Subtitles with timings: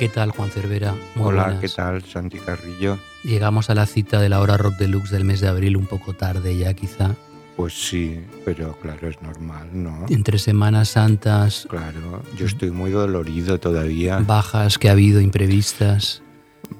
[0.00, 0.94] ¿Qué tal, Juan Cervera?
[1.14, 1.60] Muy Hola, buenas.
[1.60, 2.98] ¿qué tal, Santi Carrillo?
[3.22, 6.14] Llegamos a la cita de la hora rock deluxe del mes de abril un poco
[6.14, 7.16] tarde ya, quizá.
[7.54, 10.06] Pues sí, pero claro, es normal, ¿no?
[10.08, 11.66] Entre Semanas Santas.
[11.68, 14.20] Claro, yo estoy muy dolorido todavía.
[14.20, 16.22] Bajas que ha habido imprevistas.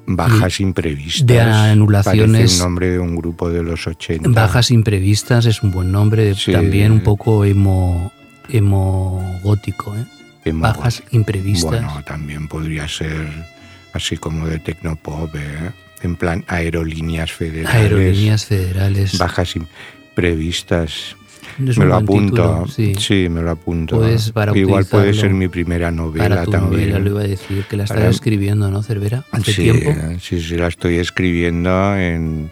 [0.07, 1.27] Bajas imprevistas.
[1.27, 2.31] De anulaciones.
[2.31, 4.31] Parece el nombre de un grupo de los 80.
[4.31, 8.13] Bajas imprevistas es un buen nombre, también un poco emo,
[8.49, 10.07] emo gótico, ¿eh?
[10.45, 11.71] Bajas imprevistas.
[11.71, 13.29] Bueno, también podría ser
[13.93, 15.73] así como de tecnopop, ¿eh?
[16.03, 17.75] en plan aerolíneas federales.
[17.75, 19.19] Aerolíneas federales.
[19.19, 21.17] Bajas imprevistas.
[21.59, 23.29] me lo apunto, sí.
[23.29, 24.03] me lo apunto.
[24.55, 26.91] Igual puede ser mi primera novela también.
[26.91, 29.25] Novela, lo iba a decir, que la estás escribiendo, ¿no, Cervera?
[29.31, 29.91] ¿Hace tiempo?
[30.21, 32.51] Sí, sí, la estoy escribiendo en...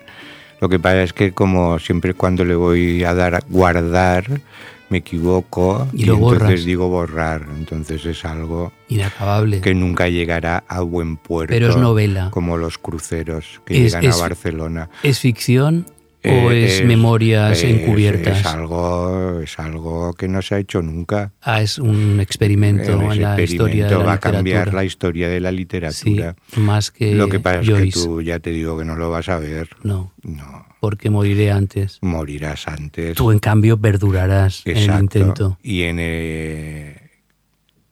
[0.61, 4.41] Lo que pasa es que como siempre cuando le voy a dar a guardar,
[4.91, 7.47] me equivoco y, entonces digo borrar.
[7.57, 11.53] Entonces es algo inacabable que nunca llegará a buen puerto.
[11.53, 12.31] Pero es novela.
[12.31, 14.91] Como los cruceros que llegan a Barcelona.
[15.03, 15.87] ¿Es ficción?
[16.25, 18.41] ¿O eh, es, memorias encubiertas?
[18.41, 21.33] Es algo, es algo que no se ha hecho nunca.
[21.41, 25.41] Ah, es un experimento en la historia de la va a cambiar la historia de
[25.41, 26.37] la literatura.
[26.57, 29.29] más que Lo que pasa es que tú ya te digo que no lo vas
[29.29, 29.69] a ver.
[29.83, 30.13] No.
[30.23, 31.99] No porque moriré antes.
[32.03, 33.17] Morirás antes.
[33.17, 35.59] Tú, en cambio, perdurarás en el intento.
[35.63, 37.11] Y en, eh,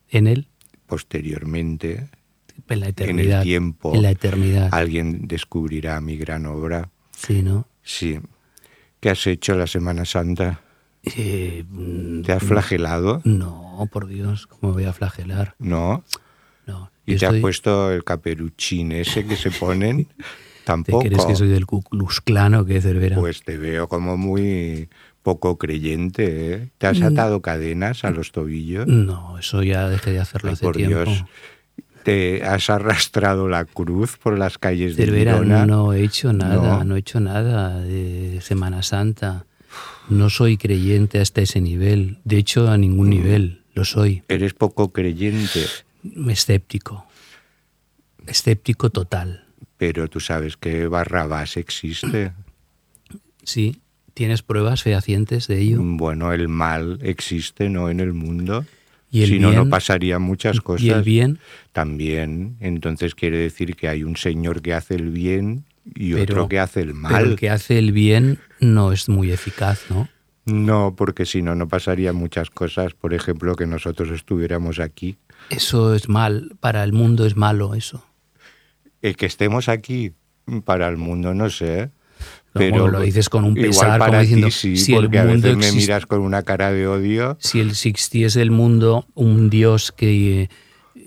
[0.09, 0.49] ¿En él?
[0.87, 2.09] Posteriormente,
[2.69, 3.33] en la eternidad.
[3.33, 3.95] En el tiempo.
[3.95, 4.69] En la eternidad.
[4.73, 6.91] Alguien descubrirá mi gran obra.
[7.17, 7.67] Sí, ¿no?
[7.87, 8.19] Sí.
[9.01, 10.61] ¿Qué has hecho la Semana Santa?
[11.05, 11.65] Eh,
[12.25, 13.23] ¿Te has flagelado?
[13.25, 15.55] No, por Dios, ¿cómo voy a flagelar?
[15.61, 16.05] No.
[16.67, 16.91] No.
[17.07, 20.09] ¿Y te has puesto el caperuchín ese que se ponen?
[20.65, 21.05] Tampoco.
[21.05, 23.15] ¿Te crees que soy del Ku Klux Klan o qué, Cervera?
[23.17, 24.89] Pues te veo como muy
[25.23, 26.69] poco creyente, ¿eh?
[26.79, 27.05] ¿Te has mm.
[27.05, 28.89] atado cadenas a los tobillos?
[28.89, 31.05] No, eso ya dejé de hacerlo hace por tiempo.
[31.05, 31.25] Dios.
[32.07, 35.67] ¿Te has arrastrado la cruz por las calles de Cervera, Girona?
[35.67, 36.95] no he hecho nada, no.
[36.95, 39.45] he hecho nada de Semana Santa.
[40.09, 42.19] No soy creyente hasta ese nivel.
[42.23, 43.11] De hecho, a ningún mm.
[43.11, 44.23] nivel lo soy.
[44.29, 45.67] ¿Eres poco creyente?
[46.29, 47.09] Escéptico.
[48.29, 49.45] Escéptico total.
[49.77, 52.31] Pero tú sabes que Barrabás existe.
[53.43, 53.81] Sí,
[54.15, 55.79] ¿tienes pruebas fehacientes de ello?
[55.81, 57.91] Bueno, el mal existe, ¿no?
[57.91, 58.65] En el mundo.
[59.11, 60.85] ¿Y el si no, no pasarían muchas cosas.
[60.85, 61.39] ¿Y el bien?
[61.73, 62.57] También.
[62.61, 66.81] Entonces quiere decir que hay un señor que hace el bien y otro que hace
[66.81, 67.13] el mal.
[67.15, 70.09] Pero el que hace el bien no es muy eficaz, ¿no?
[70.45, 72.95] No, porque si no, no pasarían muchas cosas.
[72.95, 75.17] Por ejemplo, que nosotros estuviéramos aquí.
[75.51, 76.57] Eso es mal.
[76.61, 78.05] Para el mundo es malo eso.
[79.03, 80.13] El que estemos aquí
[80.65, 81.91] para el mundo, no sé.
[82.57, 85.75] Pero lo dices con un pesar, como diciendo, sí, si porque el mundo a veces
[85.75, 87.37] me miras con una cara de odio.
[87.41, 90.49] Si existiese el mundo un Dios que,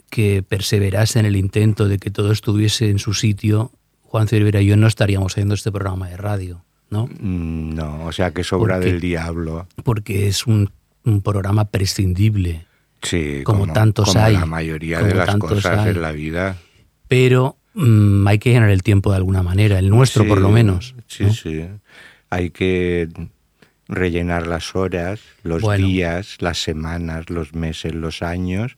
[0.10, 3.72] que perseverase en el intento de que todo estuviese en su sitio,
[4.04, 7.08] Juan Cervera y yo no estaríamos haciendo este programa de radio, ¿no?
[7.08, 9.68] Mm, no, o sea que sobra del diablo.
[9.84, 10.72] Porque es un,
[11.04, 12.66] un programa prescindible.
[13.02, 14.34] Sí, como, tantos como hay.
[14.34, 16.58] La mayoría de las cosas en la vida.
[17.08, 20.96] Pero Mm, hay que llenar el tiempo de alguna manera, el nuestro por lo menos.
[21.10, 21.68] Sí, sí.
[22.30, 23.10] Hay que
[23.88, 28.78] rellenar las horas, los días, las semanas, los meses, los años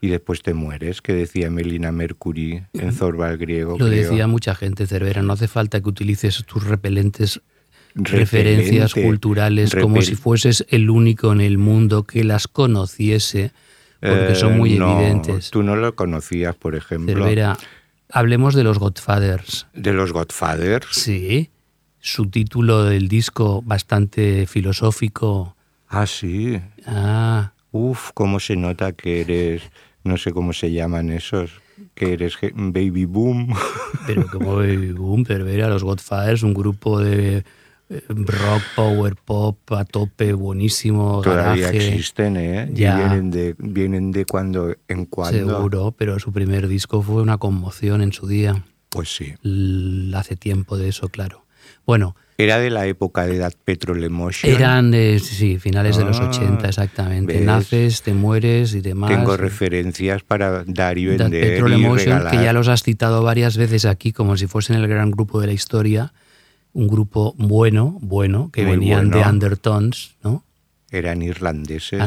[0.00, 3.78] y después te mueres, que decía Melina Mercury en Zorba el griego.
[3.78, 7.40] Lo decía mucha gente, Cervera, no hace falta que utilices tus repelentes
[7.94, 13.52] referencias culturales como si fueses el único en el mundo que las conociese,
[14.00, 15.50] porque son muy eh, evidentes.
[15.50, 17.14] Tú no lo conocías, por ejemplo.
[17.14, 17.56] Cervera,
[18.10, 19.66] Hablemos de los Godfathers.
[19.74, 20.88] ¿De los Godfathers?
[20.92, 21.50] Sí.
[22.00, 25.56] Su título del disco bastante filosófico.
[25.88, 26.60] Ah, sí.
[26.86, 27.52] Ah.
[27.70, 29.62] Uf, cómo se nota que eres,
[30.04, 31.60] no sé cómo se llaman esos,
[31.94, 33.54] que eres baby boom.
[34.06, 37.44] Pero como baby boom, pero era los Godfathers, un grupo de
[38.08, 41.20] rock, power pop a tope, buenísimo.
[41.22, 41.88] Todavía garaje.
[41.88, 42.70] existen, ¿eh?
[42.72, 42.94] Ya.
[42.94, 45.38] Y vienen de, vienen de cuando en cuando.
[45.38, 48.64] Seguro, pero su primer disco fue una conmoción en su día.
[48.90, 49.34] Pues sí.
[49.42, 51.44] L hace tiempo de eso, claro.
[51.88, 54.54] Bueno, Era de la época de That Petrol Emotion.
[54.54, 57.40] Eran de, sí, finales de los 80, ah, exactamente.
[57.40, 59.10] Naces, te mueres y demás.
[59.10, 63.86] Tengo referencias para dar y vender Petrol Emotion, que ya los has citado varias veces
[63.86, 66.12] aquí, como si fuesen el gran grupo de la historia.
[66.74, 70.44] Un grupo bueno, bueno, que venían de Undertones, ¿no?
[70.90, 72.02] Eran irlandeses,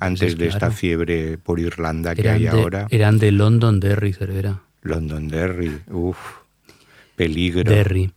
[0.00, 2.86] antes de esta fiebre por Irlanda que hay ahora.
[2.88, 4.62] Eran de London Derry, Cervera.
[4.80, 6.16] London Derry, uff,
[7.14, 7.70] peligro.
[7.70, 8.10] Derry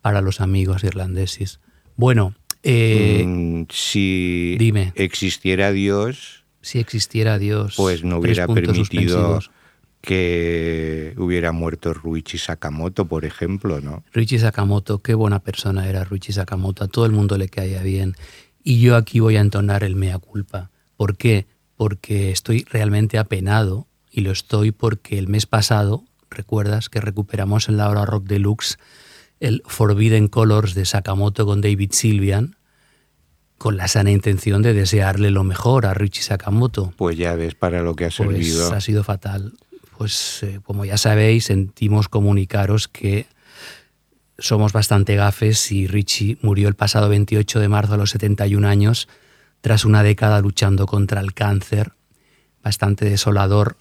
[0.00, 1.60] para los amigos irlandeses.
[1.96, 4.56] Bueno, eh, mm, si
[4.94, 9.40] existiera Dios, si existiera Dios, pues no hubiera permitido
[10.00, 14.02] que hubiera muerto Ruichi Sakamoto, por ejemplo, ¿no?
[14.12, 18.14] Ruichi Sakamoto, qué buena persona era Ruichi Sakamoto, a todo el mundo le caía bien.
[18.62, 20.70] Y yo aquí voy a entonar el mea culpa.
[20.96, 21.46] ¿Por qué?
[21.76, 27.76] Porque estoy realmente apenado y lo estoy porque el mes pasado, recuerdas que recuperamos en
[27.76, 28.78] la hora rock deluxe
[29.40, 32.56] el Forbidden Colors de Sakamoto con David Sylvian,
[33.58, 36.92] con la sana intención de desearle lo mejor a Richie Sakamoto.
[36.96, 38.72] Pues ya ves para lo que ha pues servido.
[38.72, 39.54] ha sido fatal.
[39.98, 43.26] Pues eh, como ya sabéis, sentimos comunicaros que
[44.38, 49.08] somos bastante gafes y Richie murió el pasado 28 de marzo a los 71 años
[49.60, 51.92] tras una década luchando contra el cáncer,
[52.62, 53.76] bastante desolador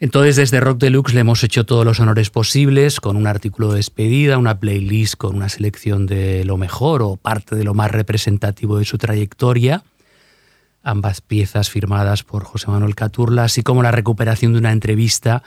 [0.00, 3.76] entonces desde Rock Deluxe le hemos hecho todos los honores posibles con un artículo de
[3.76, 8.78] despedida, una playlist con una selección de lo mejor o parte de lo más representativo
[8.78, 9.84] de su trayectoria,
[10.82, 15.42] ambas piezas firmadas por José Manuel Caturla, así como la recuperación de una entrevista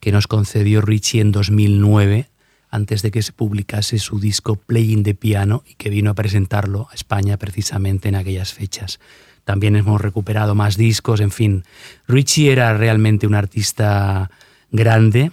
[0.00, 2.28] que nos concedió Richie en 2009
[2.70, 6.88] antes de que se publicase su disco Playing the Piano y que vino a presentarlo
[6.90, 8.98] a España precisamente en aquellas fechas
[9.44, 11.64] también hemos recuperado más discos, en fin.
[12.06, 14.30] Richie era realmente un artista
[14.70, 15.32] grande,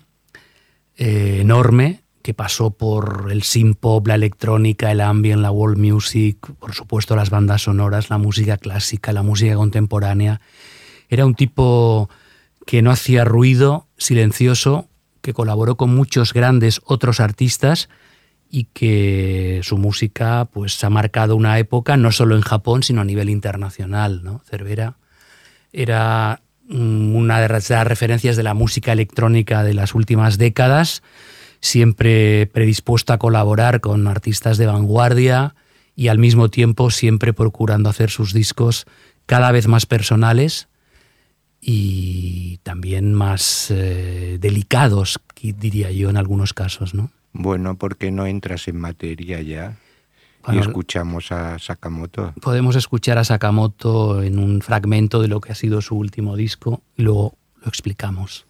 [0.98, 6.38] eh, enorme, que pasó por el synth pop, la electrónica, el ambient, la world music,
[6.60, 10.42] por supuesto las bandas sonoras, la música clásica, la música contemporánea.
[11.08, 12.10] Era un tipo
[12.66, 14.90] que no hacía ruido, silencioso,
[15.22, 17.90] que colaboró con muchos grandes otros artistas
[18.50, 23.06] y que su música pues ha marcado una época no solo en Japón sino a
[23.06, 24.98] nivel internacional no Cervera
[25.72, 31.04] era mm, una de las referencias de la música electrónica de las últimas décadas
[31.62, 35.56] siempre predispuesto a colaborar con artistas de vanguardia
[35.96, 38.86] y al mismo tiempo siempre procurando hacer sus discos
[39.28, 40.69] cada vez más personales
[41.62, 48.68] y también más eh, delicados diría yo en algunos casos no bueno, porque no entras
[48.68, 49.78] en materia ya?
[50.48, 52.34] y escuchamos a Sakamoto.
[52.42, 56.81] Podemos escuchar a Sakamoto en un fragmento de lo que ha sido su último disco
[56.96, 58.46] y luego lo explicamos.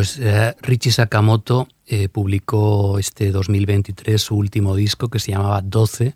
[0.00, 6.14] Pues eh, Richie Sakamoto eh, publicó este 2023 su último disco que se llamaba 12,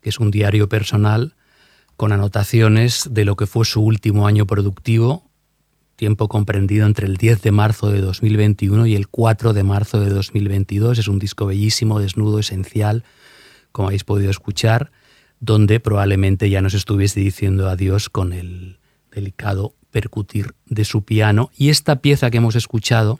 [0.00, 1.34] que es un diario personal
[1.98, 5.28] con anotaciones de lo que fue su último año productivo,
[5.96, 10.08] tiempo comprendido entre el 10 de marzo de 2021 y el 4 de marzo de
[10.08, 10.98] 2022.
[10.98, 13.04] Es un disco bellísimo, desnudo, esencial,
[13.70, 14.92] como habéis podido escuchar,
[15.40, 18.78] donde probablemente ya nos estuviese diciendo adiós con el
[19.10, 21.50] delicado percutir de su piano.
[21.54, 23.18] Y esta pieza que hemos escuchado,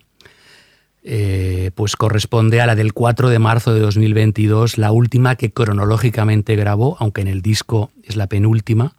[1.09, 6.57] eh, pues corresponde a la del 4 de marzo de 2022, la última que cronológicamente
[6.57, 8.97] grabó, aunque en el disco es la penúltima.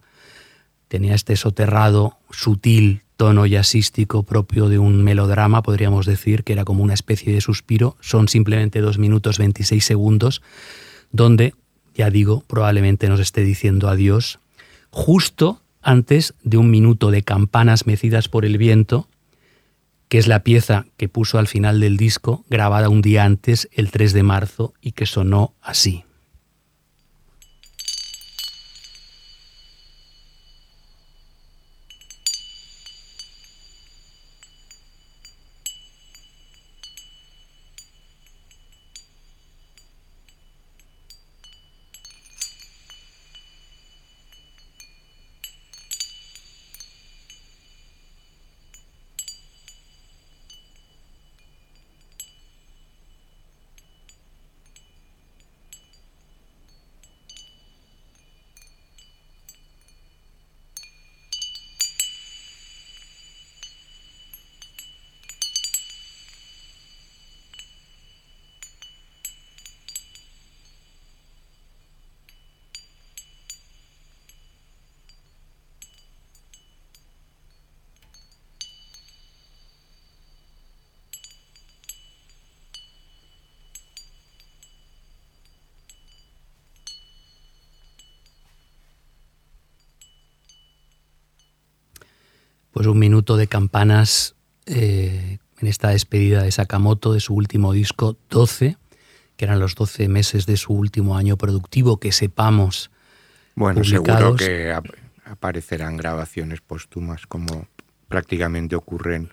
[0.88, 6.82] Tenía este soterrado, sutil tono jazzístico propio de un melodrama, podríamos decir, que era como
[6.82, 7.98] una especie de suspiro.
[8.00, 10.40] Son simplemente 2 minutos 26 segundos,
[11.12, 11.52] donde,
[11.94, 14.38] ya digo, probablemente nos esté diciendo adiós,
[14.88, 19.07] justo antes de un minuto de campanas mecidas por el viento,
[20.08, 23.90] que es la pieza que puso al final del disco, grabada un día antes, el
[23.90, 26.04] 3 de marzo, y que sonó así.
[92.88, 94.34] Un minuto de campanas
[94.66, 98.76] eh, en esta despedida de Sakamoto de su último disco 12,
[99.36, 102.90] que eran los 12 meses de su último año productivo, que sepamos.
[103.54, 104.74] Bueno, seguro que
[105.24, 107.66] aparecerán grabaciones póstumas como
[108.08, 109.30] prácticamente ocurren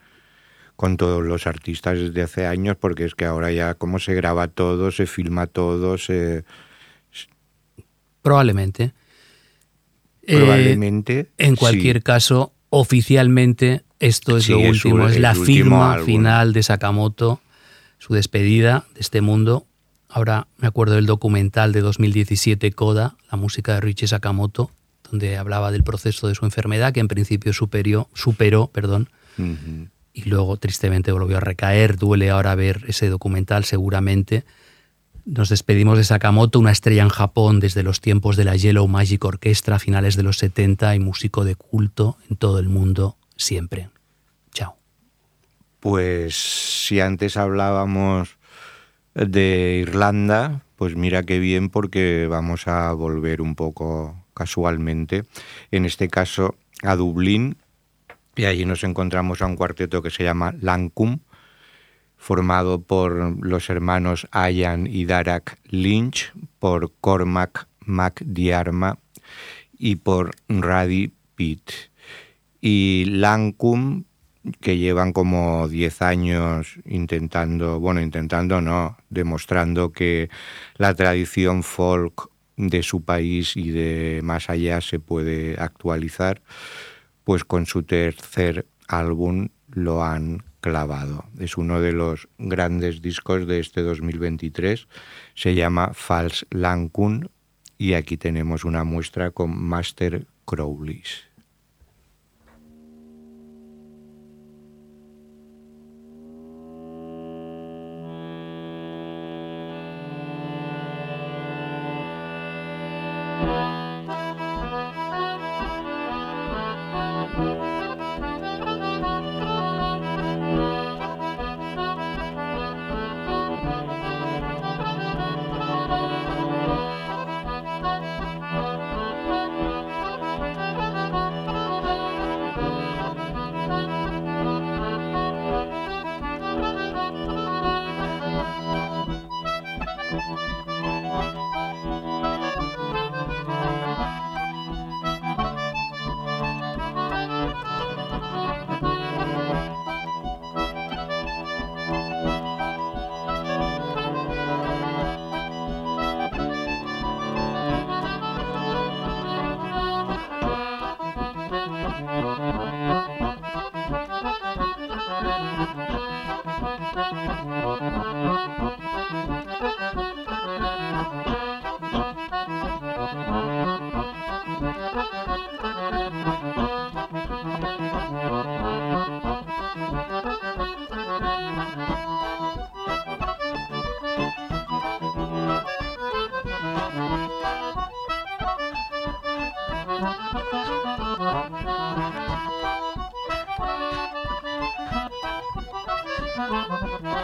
[0.75, 4.47] con todos los artistas desde hace años, porque es que ahora ya como se graba
[4.47, 6.43] todo, se filma todo, se...
[8.21, 8.93] Probablemente.
[10.25, 11.19] Probablemente.
[11.19, 17.39] Eh, en cualquier caso, oficialmente esto es lo último, es, la firma final de Sakamoto,
[17.99, 19.65] su despedida de este mundo.
[20.09, 24.71] Ahora me acuerdo del documental de 2017 Coda, la música de Richie Sakamoto,
[25.09, 29.09] donde hablaba del proceso de su enfermedad que en principio superó, superó perdón,
[30.11, 31.95] y luego tristemente volvió a recaer.
[31.95, 34.43] Duele ahora ver ese documental seguramente
[35.25, 39.23] nos despedimos de Sakamoto, una estrella en Japón desde los tiempos de la Yellow Magic
[39.25, 43.89] Orchestra a finales de los 70 y músico de culto en todo el mundo siempre.
[44.51, 44.77] Chao.
[45.79, 46.35] Pues
[46.85, 48.37] si antes hablábamos
[49.15, 55.23] de Irlanda, pues mira qué bien porque vamos a volver un poco casualmente,
[55.71, 57.57] en este caso a Dublín,
[58.35, 61.19] y allí nos encontramos a un cuarteto que se llama Lancum,
[62.25, 68.97] formado por los hermanos Ian y Darak Lynch, por Cormac McDiarma
[69.77, 71.69] y por Radi Pitt.
[72.61, 74.05] Y Lancum,
[74.59, 80.31] que llevan como 10 años intentando, bueno, intentando no, demostrando que
[80.77, 86.41] la tradición folk de su país y de más allá se puede actualizar,
[87.23, 90.43] pues con su tercer álbum lo han
[91.39, 94.87] Es uno de los grandes discos de este 2023.
[95.35, 97.29] Se llama False Lancun
[97.77, 101.34] y aquí tenemos una muestra con Master Crowleys.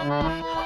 [0.02, 0.61] Mm-hmm.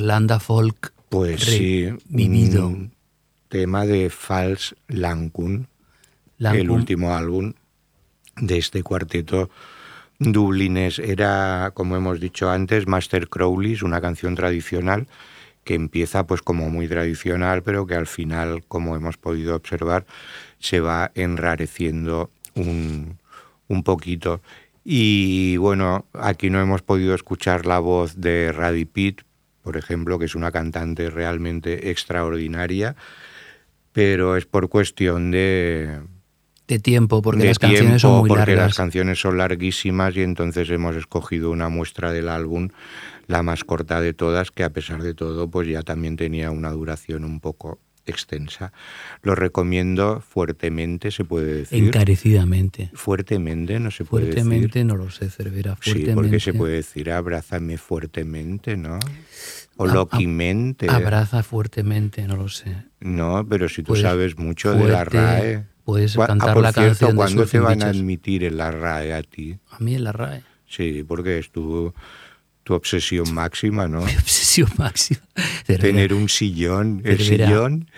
[0.00, 2.92] Irlanda folk pues sí, un
[3.48, 5.66] tema de Fals Lancun,
[6.38, 7.52] el último álbum
[8.36, 9.50] de este cuarteto
[10.20, 11.00] dublinés.
[11.00, 15.08] Era, como hemos dicho antes, Master Crowley's, una canción tradicional
[15.64, 20.06] que empieza pues como muy tradicional, pero que al final, como hemos podido observar,
[20.60, 23.18] se va enrareciendo un,
[23.68, 24.40] un poquito.
[24.84, 29.22] Y bueno, aquí no hemos podido escuchar la voz de Raddy Pitt,
[29.62, 32.96] por ejemplo, que es una cantante realmente extraordinaria,
[33.92, 36.00] pero es por cuestión de...
[36.66, 40.94] De tiempo, porque las canciones son muy porque las canciones son larguísimas y entonces hemos
[40.94, 42.68] escogido una muestra del álbum,
[43.26, 46.70] la más corta de todas, que a pesar de todo, pues ya también tenía una
[46.70, 48.72] duración un poco extensa.
[49.22, 51.84] Lo recomiendo fuertemente, se puede decir.
[51.84, 52.90] Encarecidamente.
[52.94, 54.42] Fuertemente, no se puede decir.
[54.42, 55.76] Fuertemente, no lo sé, Cervera.
[55.76, 56.10] Fuertemente.
[56.10, 58.98] Sí, porque se puede decir abrázame fuertemente, ¿no?
[59.76, 60.90] O loquimente.
[60.90, 62.76] Abraza fuertemente, no lo sé.
[63.00, 65.64] No, pero si tú sabes mucho de la RAE.
[65.84, 69.58] Puedes ah, cantar la canción ¿Cuándo te van a admitir en la RAE a ti?
[69.70, 70.42] A mí en la RAE.
[70.66, 71.50] Sí, porque es
[72.64, 74.04] tu, obsesión máxima, ¿no?
[74.04, 75.20] Mi obsesión máxima.
[75.66, 77.88] Tener un sillón, el sillón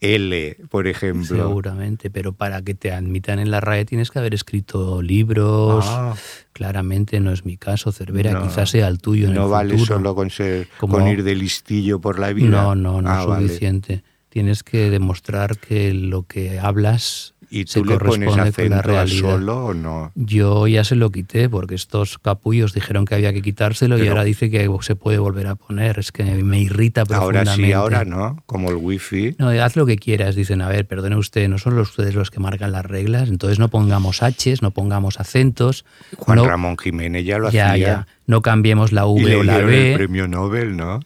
[0.00, 1.36] L, por ejemplo.
[1.36, 5.84] Seguramente, pero para que te admitan en la RAE tienes que haber escrito libros.
[5.86, 6.14] Ah.
[6.52, 9.28] Claramente no es mi caso, Cervera, quizás sea el tuyo.
[9.28, 12.48] En no vale solo con, ser, con ir de listillo por la vida.
[12.48, 14.02] No, no, no es ah, suficiente.
[14.30, 19.74] Tienes que demostrar que lo que hablas ¿Y tú le pones acento al solo o
[19.74, 20.12] no?
[20.14, 24.22] Yo ya se lo quité porque estos capullos dijeron que había que quitárselo y ahora
[24.22, 25.98] dice que se puede volver a poner.
[25.98, 27.50] Es que me irrita profundamente.
[27.50, 29.34] Ahora sí, ahora no, como el wifi.
[29.38, 30.36] No, haz lo que quieras.
[30.36, 33.68] Dicen, a ver, perdone usted, no son ustedes los que marcan las reglas, entonces no
[33.68, 35.84] pongamos H's, no pongamos acentos.
[36.16, 37.76] Juan Ramón Jiménez ya lo hacía.
[37.76, 39.90] Ya, no cambiemos la V o la B.
[39.90, 41.00] el premio Nobel, ¿no?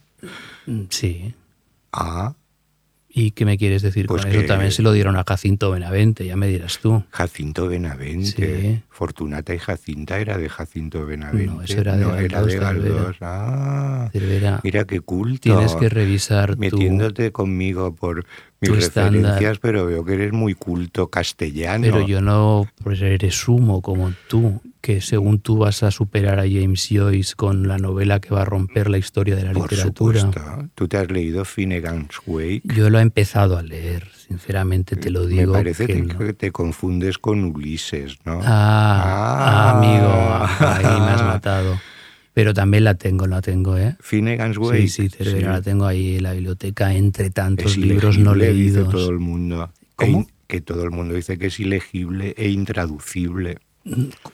[0.90, 1.34] Sí.
[1.90, 2.34] Ah.
[3.16, 4.44] ¿Y qué me quieres decir pues con eso?
[4.44, 7.04] También se lo dieron a Jacinto Benavente, ya me dirás tú.
[7.10, 8.60] Jacinto Benavente.
[8.60, 8.82] Sí.
[8.90, 11.46] Fortunata y Jacinta era de Jacinto Benavente.
[11.46, 13.16] No, eso era de, no, era de Galdós.
[13.20, 14.10] Ah,
[14.64, 15.42] mira qué culto.
[15.42, 18.26] Tienes que revisar Metiéndote conmigo por
[18.60, 21.84] mis referencias, pero veo que eres muy culto castellano.
[21.84, 26.42] Pero yo no pues eres sumo como tú que según tú vas a superar a
[26.42, 30.20] James Joyce con la novela que va a romper la historia de la Por literatura.
[30.20, 30.68] Supuesto.
[30.74, 32.60] ¿Tú te has leído Finnegan's Wake?
[32.64, 35.52] Yo lo he empezado a leer, sinceramente te lo digo.
[35.52, 38.42] Me parece que, te confundes con Ulises, ¿no?
[38.44, 39.78] Ah, ah.
[39.78, 40.06] amigo,
[40.68, 41.80] ahí me has matado.
[42.34, 43.96] Pero también la tengo, la tengo, ¿eh?
[44.00, 44.88] Finnegan's Wake.
[44.88, 48.90] Sí, sí, la tengo ahí en la biblioteca entre tantos libros no leídos.
[48.90, 49.70] todo el mundo.
[49.96, 50.26] ¿Cómo?
[50.46, 53.58] que todo el mundo dice que es ilegible e intraducible.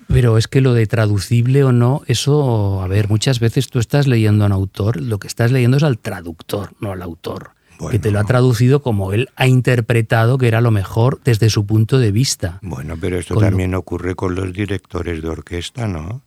[0.07, 4.07] Pero es que lo de traducible o no, eso, a ver, muchas veces tú estás
[4.07, 7.51] leyendo a un autor, lo que estás leyendo es al traductor, no al autor,
[7.91, 11.67] que te lo ha traducido como él ha interpretado que era lo mejor desde su
[11.67, 12.59] punto de vista.
[12.63, 16.23] Bueno, pero esto también ocurre con los directores de orquesta, ¿no?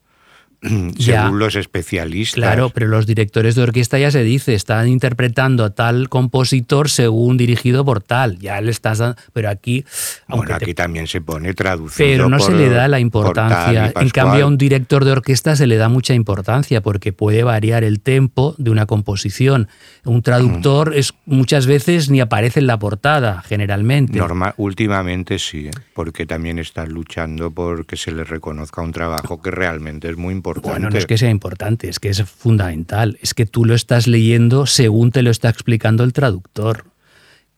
[0.98, 2.36] según los especialistas.
[2.36, 7.38] Claro, pero los directores de orquesta ya se dice, están interpretando a tal compositor según
[7.38, 8.40] dirigido por tal.
[8.40, 9.86] Ya le estás dando, pero aquí...
[10.28, 12.08] Bueno, aquí también se pone traducido.
[12.08, 13.92] Pero no se le da la importancia.
[14.00, 17.84] En cambio, a un director de orquesta se le da mucha importancia porque puede variar
[17.84, 19.68] el tempo de una composición.
[20.06, 24.18] Un traductor es muchas veces ni aparece en la portada, generalmente.
[24.18, 25.72] Normal, últimamente sí, ¿eh?
[25.94, 30.34] porque también están luchando por que se le reconozca un trabajo que realmente es muy
[30.34, 33.18] importante bueno, no es que sea importante, es que es fundamental.
[33.22, 36.86] Es que tú lo estás leyendo según te lo está explicando el traductor.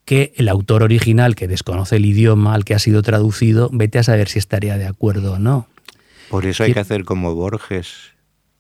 [0.05, 4.03] Que el autor original, que desconoce el idioma al que ha sido traducido, vete a
[4.03, 5.67] saber si estaría de acuerdo o no.
[6.29, 8.11] Por eso hay que hacer como Borges.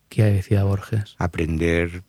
[0.09, 1.15] ¿Qué decía Borges?
[1.19, 2.03] Aprender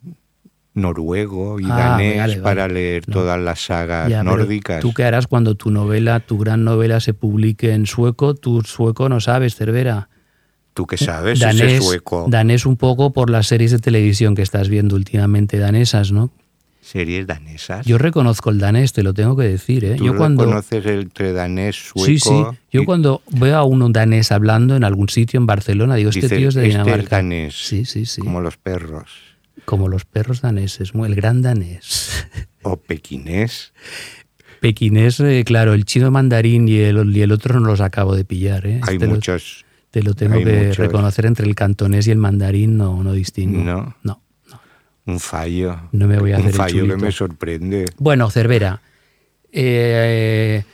[0.77, 4.81] noruego y ah, danés para leer todas las sagas nórdicas.
[4.81, 8.35] ¿Tú qué harás cuando tu novela, tu gran novela, se publique en sueco?
[8.35, 10.09] Tu sueco no sabes, Cervera.
[10.77, 11.41] ¿Tú qué sabes?
[11.41, 12.27] Danés, sueco.
[12.29, 16.31] danés un poco por las series de televisión que estás viendo últimamente danesas, ¿no?
[16.83, 17.87] ¿Series danesas?
[17.87, 19.87] Yo reconozco el danés, te lo tengo que decir.
[19.87, 19.95] ¿eh?
[19.95, 20.45] ¿Tú yo cuando...
[20.45, 22.05] reconoces entre danés, sueco?
[22.05, 22.45] Sí, sí.
[22.71, 26.51] Yo cuando veo a uno danés hablando en algún sitio en Barcelona, digo, este tío
[26.51, 27.03] es de este Dinamarca.
[27.05, 27.55] Es danés.
[27.55, 28.21] Sí, sí, sí.
[28.21, 29.11] Como los perros.
[29.65, 32.29] Como los perros daneses, el gran danés.
[32.61, 33.73] O pequinés.
[34.61, 38.27] Pequinés, eh, claro, el chino mandarín y el, y el otro no los acabo de
[38.27, 38.67] pillar.
[38.67, 38.81] ¿eh?
[38.83, 39.66] Hay este muchos
[39.97, 43.65] te lo tengo que reconocer entre el cantonés y el mandarín, no, no distingo.
[43.65, 43.97] No.
[44.03, 44.21] No.
[45.07, 45.89] Un fallo.
[45.93, 47.87] No me voy a Un fallo que me sorprende.
[47.97, 48.83] Bueno, Cervera.
[49.51, 50.65] Eh,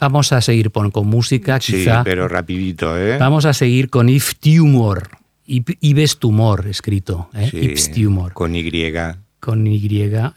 [0.00, 3.18] vamos a seguir con, música, sí, pero rapidito, ¿eh?
[3.18, 5.10] Vamos a seguir con If Tumor.
[5.46, 7.28] Ibes Tumor, escrito.
[7.34, 7.76] ¿eh?
[7.76, 8.32] Sí, Tumor.
[8.32, 8.92] Con Y.
[9.38, 9.78] Con Y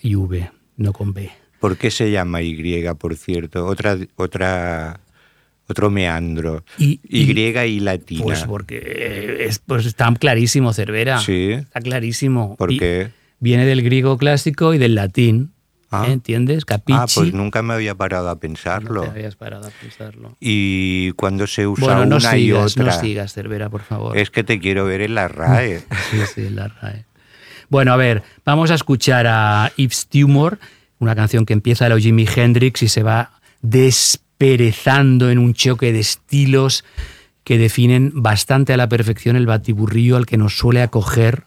[0.03, 1.31] y V, no con B.
[1.59, 3.65] ¿Por qué se llama Y, por cierto?
[3.65, 4.99] Otra, otra
[5.67, 6.63] otro meandro.
[6.77, 8.23] Y, y, latina.
[8.23, 11.19] Pues porque es, pues está clarísimo, Cervera.
[11.19, 11.51] Sí.
[11.51, 12.55] Está clarísimo.
[12.55, 13.11] ¿Por qué?
[13.39, 15.51] Viene del griego clásico y del latín.
[15.91, 16.05] Ah.
[16.07, 16.13] ¿eh?
[16.13, 16.65] ¿Entiendes?
[16.65, 16.97] Capici.
[16.99, 19.01] Ah, pues nunca me había parado a pensarlo.
[19.01, 20.35] No te habías parado a pensarlo.
[20.39, 22.95] Y cuando se usa bueno, no una sigas, y otra.
[22.95, 24.17] No sigas, Cervera, por favor.
[24.17, 25.79] Es que te quiero ver en la RAE.
[26.11, 27.05] sí, sí, en la RAE.
[27.69, 30.59] Bueno, a ver, vamos a escuchar a Yves Tumor,
[30.99, 35.53] una canción que empieza a lo Jimi Hendrix y se va des perezando en un
[35.53, 36.83] choque de estilos
[37.43, 41.45] que definen bastante a la perfección el batiburrillo al que nos suele acoger,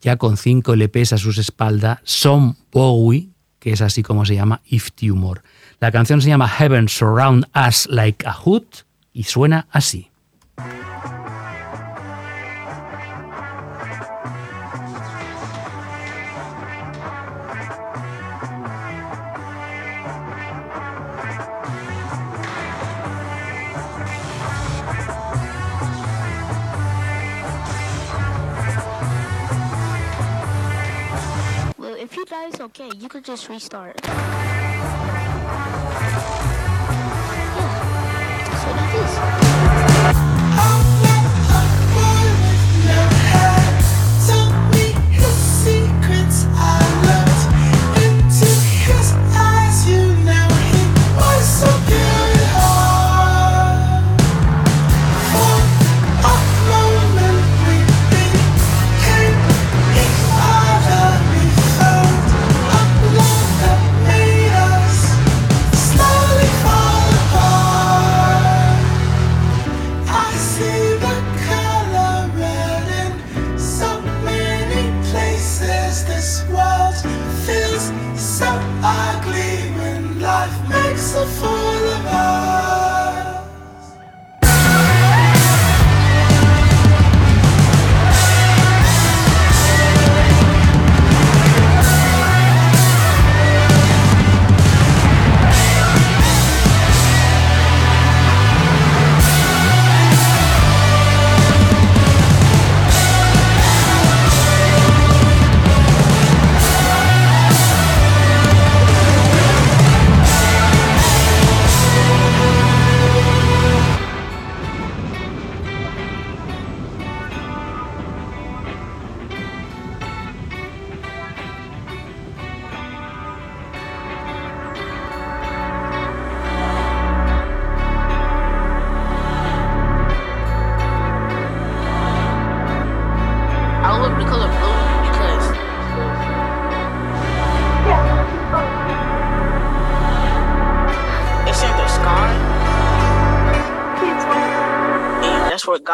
[0.00, 4.60] ya con cinco LPs a sus espaldas, Son Bowie, que es así como se llama
[4.66, 5.42] If Tumor.
[5.80, 8.64] La canción se llama Heaven Surround Us Like a Hood
[9.12, 10.10] y suena así.
[32.32, 32.88] Guys, okay.
[32.96, 34.00] You could just restart.
[34.04, 34.10] Yeah,
[38.56, 39.71] so that is.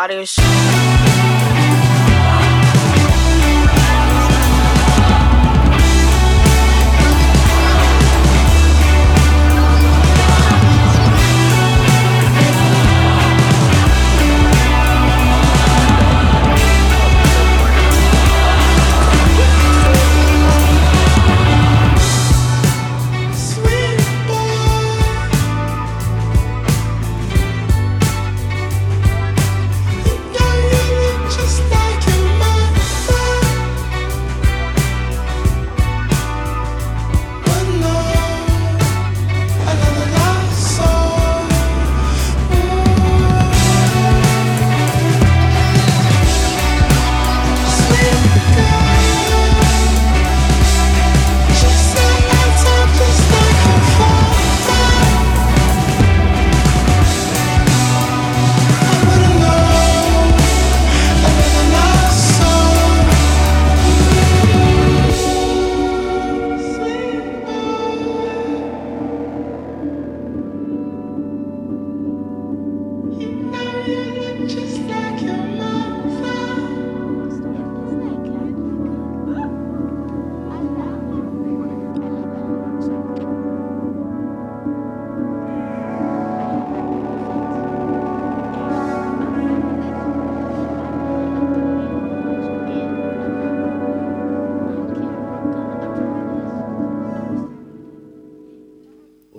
[0.08, 1.37] about is.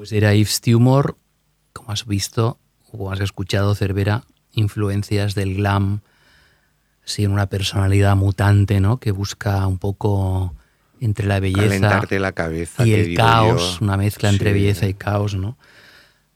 [0.09, 1.17] Pues era Yves Tumor,
[1.71, 2.57] como has visto
[2.91, 5.99] o has escuchado, Cervera, influencias del glam,
[7.03, 8.99] sí, una personalidad mutante, ¿no?
[8.99, 10.55] Que busca un poco
[10.99, 15.59] entre la belleza la cabeza, y el caos, una mezcla entre belleza y caos, ¿no?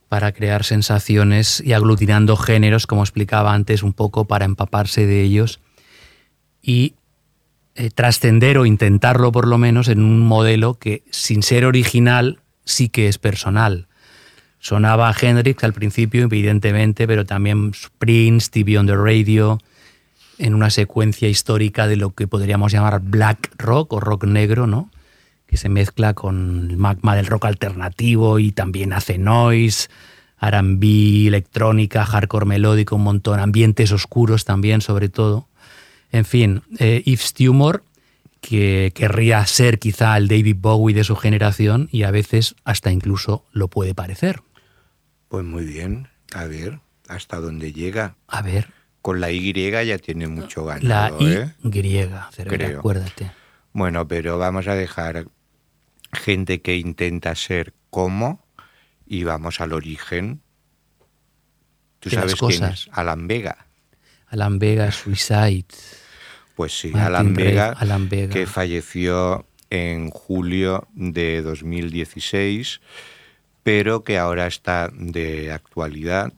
[0.08, 5.58] Para crear sensaciones y aglutinando géneros, como explicaba antes, un poco para empaparse de ellos
[6.62, 6.94] y
[7.74, 12.88] eh, trascender o intentarlo por lo menos en un modelo que, sin ser original, sí
[12.88, 13.86] que es personal.
[14.58, 19.58] Sonaba Hendrix al principio, evidentemente, pero también Prince, TV on the Radio,
[20.38, 24.90] en una secuencia histórica de lo que podríamos llamar black rock o rock negro, ¿no?
[25.46, 29.88] que se mezcla con el magma del rock alternativo y también hace noise,
[30.40, 35.46] R&B, electrónica, hardcore melódico, un montón, ambientes oscuros también sobre todo.
[36.12, 37.82] En fin, eh, Yves Tumor
[38.44, 43.46] que querría ser quizá el David Bowie de su generación y a veces hasta incluso
[43.52, 44.42] lo puede parecer.
[45.28, 48.16] Pues muy bien, a ver, hasta dónde llega.
[48.28, 48.68] A ver.
[49.00, 51.18] Con la Y ya tiene mucho ganado.
[51.18, 51.54] La Y, ¿eh?
[51.70, 52.78] Creo.
[52.78, 53.32] acuérdate.
[53.72, 55.26] Bueno, pero vamos a dejar
[56.12, 58.46] gente que intenta ser como
[59.06, 60.42] y vamos al origen.
[61.98, 62.88] ¿Tú sabes quién es?
[62.92, 63.66] Alan Vega.
[64.28, 65.66] Alan Vega, Suicide.
[66.54, 72.80] Pues sí, Alan Vega, Alan Vega, que falleció en julio de 2016,
[73.62, 76.32] pero que ahora está de actualidad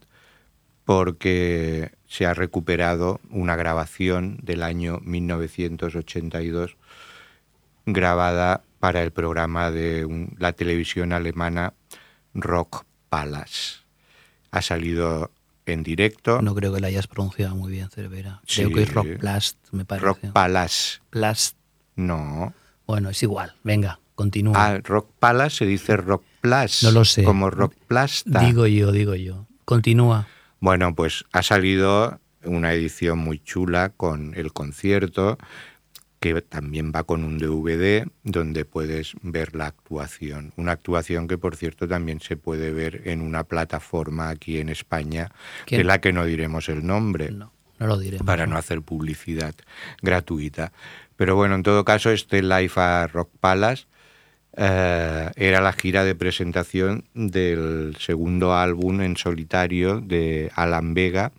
[0.85, 6.77] porque se ha recuperado una grabación del año 1982
[7.85, 11.75] grabada para el programa de la televisión alemana
[12.35, 13.81] Rock Palace.
[14.51, 15.33] Ha salido
[15.67, 16.41] en directo.
[16.41, 18.41] No creo que la hayas pronunciado muy bien, Cervera.
[18.47, 20.07] Creo que es Rock Blast, me parece.
[20.07, 21.01] Rock Palace.
[21.11, 21.57] Blast.
[21.97, 22.55] No.
[22.87, 23.55] Bueno, es igual.
[23.65, 24.55] Venga, continúa.
[24.57, 26.83] Ah, Rock Palace se dice Rock Plus.
[26.85, 27.25] No lo sé.
[27.25, 28.41] Como Rock Plasta.
[28.41, 29.47] Digo yo, digo yo.
[29.65, 30.29] Continúa.
[30.61, 35.39] Bueno, pues ha salido una edición muy chula con el concierto
[36.35, 40.53] que también va con un DVD donde puedes ver la actuación.
[40.57, 45.31] Una actuación que, por cierto, también se puede ver en una plataforma aquí en España,
[45.69, 47.31] de la que no diremos el nombre.
[47.31, 48.27] No, no lo diremos.
[48.27, 49.55] Para no hacer publicidad
[50.03, 50.73] gratuita.
[51.17, 53.87] Pero bueno, en todo caso, este Live a Rock Palace
[54.57, 61.33] eh, era la gira de presentación del segundo álbum en solitario de Alan Vega,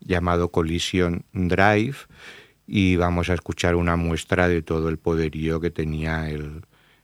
[0.00, 1.96] llamado Collision Drive
[2.66, 6.62] y vamos a escuchar una muestra de todo el poderío que tenía el,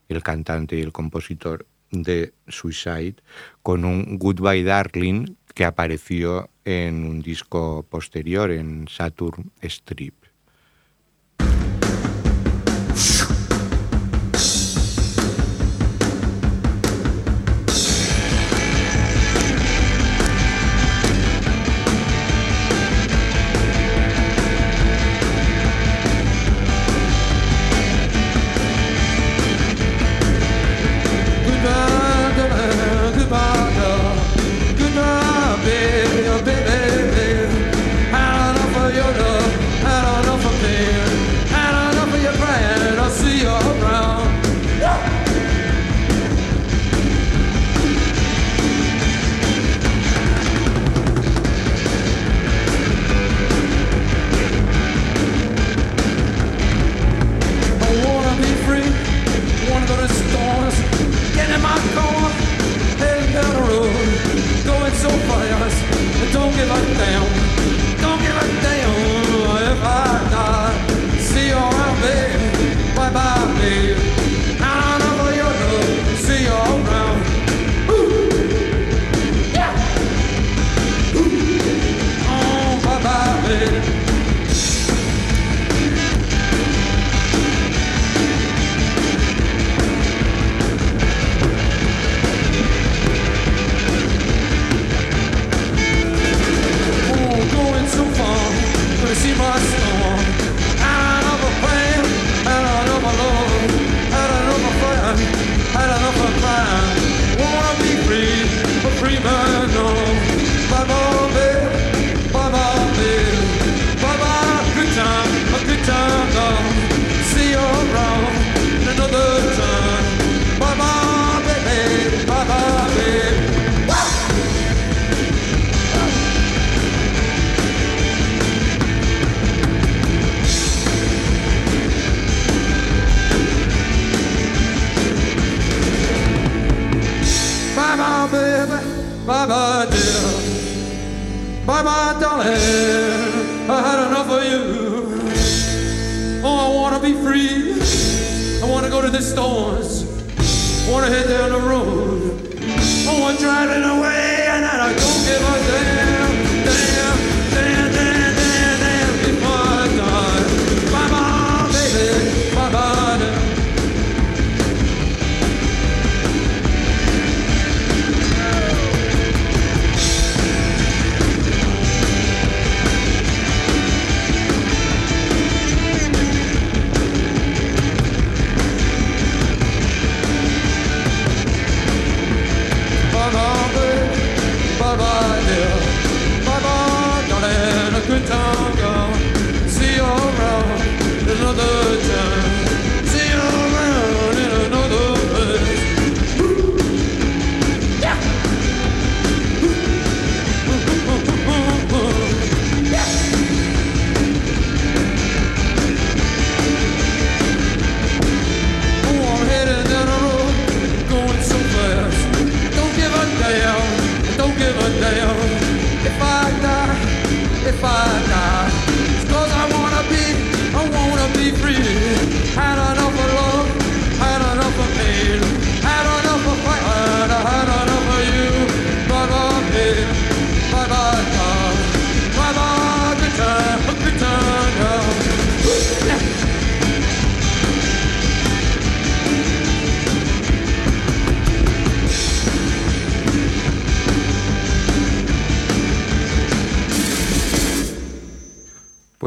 [0.08, 3.16] el cantante y el compositor de Suicide
[3.62, 10.27] con un Goodbye Darling que apareció en un disco posterior en Saturn Strip.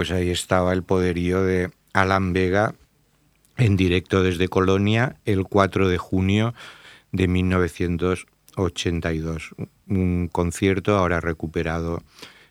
[0.02, 2.74] Pues ahí estaba el poderío de Alan Vega
[3.56, 6.56] en directo desde Colonia el 4 de junio
[7.12, 9.54] de 1982.
[9.88, 12.02] Un concierto ahora recuperado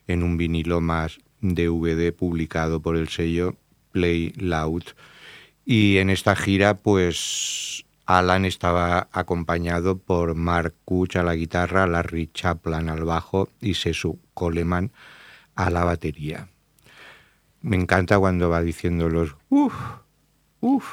[0.07, 3.57] en un vinilo más DVD publicado por el sello
[3.91, 4.85] Play Loud.
[5.65, 12.31] Y en esta gira, pues Alan estaba acompañado por Mark Kuch a la guitarra, Larry
[12.33, 14.93] Chaplan al bajo y Sesu Coleman
[15.57, 16.47] a la batería.
[17.63, 19.75] Me encanta cuando va diciendo los uff,
[20.61, 20.85] uff.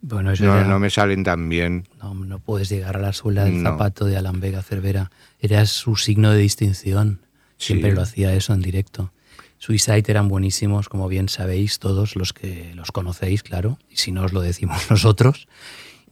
[0.00, 1.88] Bueno, no, no, me salen tan bien.
[2.00, 5.10] No, no puedes llegar a la suela del zapato de Alan Vega Cervera.
[5.40, 7.20] Era su signo de distinción.
[7.56, 9.10] Siempre lo hacía eso en directo.
[9.58, 14.22] Suicide eran buenísimos, como bien sabéis todos los que los conocéis, claro, y si no
[14.22, 15.48] os lo decimos nosotros.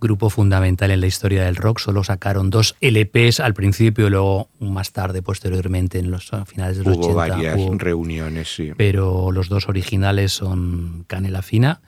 [0.04, 4.50] Grupo fundamental en la historia del rock, solo sacaron dos LPs al principio y luego
[4.60, 8.72] más tarde, posteriormente, en los finales de los hubo Varias reuniones, sí.
[8.76, 11.80] Pero los dos originales son Canela Fina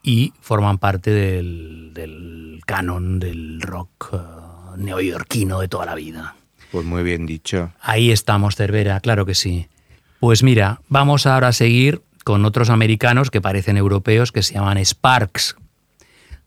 [0.00, 6.36] y forman parte del, canon del rock uh, neoyorquino de toda la vida.
[6.70, 7.72] Pues muy bien dicho.
[7.80, 9.66] Ahí estamos, Cervera, claro que sí.
[10.20, 14.78] Pues mira, vamos ahora a seguir con otros americanos que parecen europeos que se llaman
[14.78, 15.56] Sparks,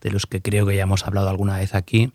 [0.01, 2.11] de los que creo que ya hemos hablado alguna vez aquí.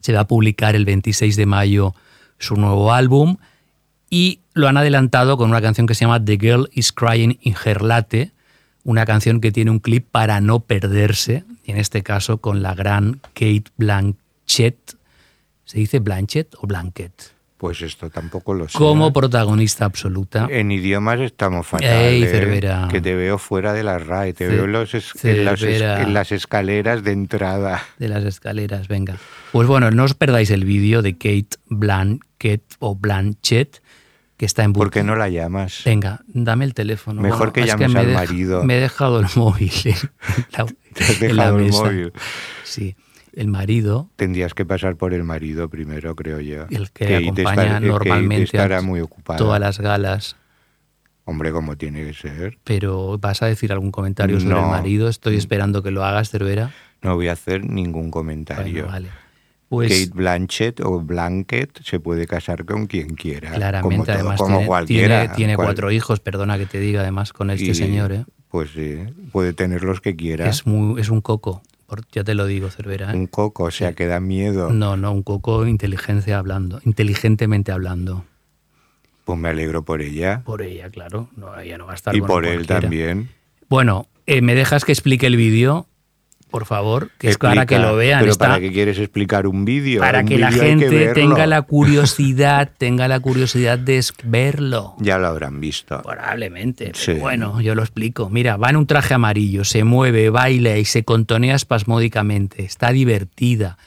[0.00, 1.94] Se va a publicar el 26 de mayo
[2.38, 3.36] su nuevo álbum
[4.10, 7.54] y lo han adelantado con una canción que se llama The Girl is Crying in
[7.64, 8.32] Her Latte,
[8.84, 13.20] una canción que tiene un clip para no perderse, en este caso con la gran
[13.34, 14.96] Kate Blanchett.
[15.64, 17.31] ¿Se dice Blanchett o Blanket?
[17.62, 18.76] Pues esto tampoco lo sé.
[18.76, 20.48] Como protagonista absoluta.
[20.50, 22.28] En idiomas estamos fatales.
[22.90, 27.80] Que te veo fuera de la RAE, te veo en, las escaleras de entrada.
[28.00, 29.16] De las escaleras, venga.
[29.52, 33.80] Pues bueno, no os perdáis el vídeo de Kate Blanket o Blanchett,
[34.36, 35.82] que está en ¿Por qué no la llamas?
[35.84, 37.22] Venga, dame el teléfono.
[37.22, 38.64] Mejor que llames al marido.
[38.64, 39.70] Me he dejado el móvil
[40.50, 42.12] ¿Te has dejado el móvil?
[42.64, 42.96] Sí
[43.34, 44.10] el marido.
[44.16, 46.66] Tendrías que pasar por el marido primero, creo yo.
[46.70, 49.02] El que, acompaña normalmente a muy
[49.36, 50.36] todas las galas.
[51.24, 52.58] Hombre, como tiene que ser.
[52.64, 55.08] Pero ¿vas a decir algún comentario sobre el marido?
[55.08, 56.72] Estoy esperando que lo hagas, Cervera.
[57.00, 58.86] No voy a hacer ningún comentario.
[58.86, 59.08] vale.
[59.68, 63.52] Pues, Kate Blanchett o Blanket se puede casar con quien quiera.
[63.52, 64.38] Claramente, además
[64.86, 68.12] tiene, tiene, cuatro hijos, perdona que te diga, además, con este señor.
[68.12, 68.26] ¿eh?
[68.50, 68.98] Pues sí,
[69.32, 70.46] puede tener los que quiera.
[70.46, 71.62] Es, muy, es un coco
[72.12, 73.12] ya te lo digo, Cervera.
[73.12, 73.16] ¿eh?
[73.16, 74.70] Un coco, o sea, que da miedo.
[74.70, 78.24] No, no, un coco inteligencia hablando, inteligentemente hablando.
[79.24, 80.42] Pues me alegro por ella.
[80.44, 81.28] Por ella, claro.
[81.36, 83.30] No, ella no va a estar Y por él también.
[83.68, 85.86] Bueno, eh, ¿me dejas que explique el vídeo?
[86.52, 88.20] Por favor, que es para que lo vean.
[88.20, 90.00] Pero ¿para qué quieres explicar un vídeo?
[90.00, 94.94] Para que la gente tenga la curiosidad, tenga la curiosidad de verlo.
[94.98, 96.00] Ya lo habrán visto.
[96.02, 96.92] Probablemente.
[97.18, 98.28] bueno, yo lo explico.
[98.28, 102.62] Mira, va en un traje amarillo, se mueve, baila y se contonea espasmódicamente.
[102.64, 103.78] Está divertida,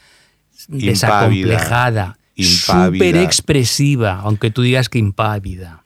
[0.68, 5.84] desacomplejada, súper expresiva, aunque tú digas que impávida.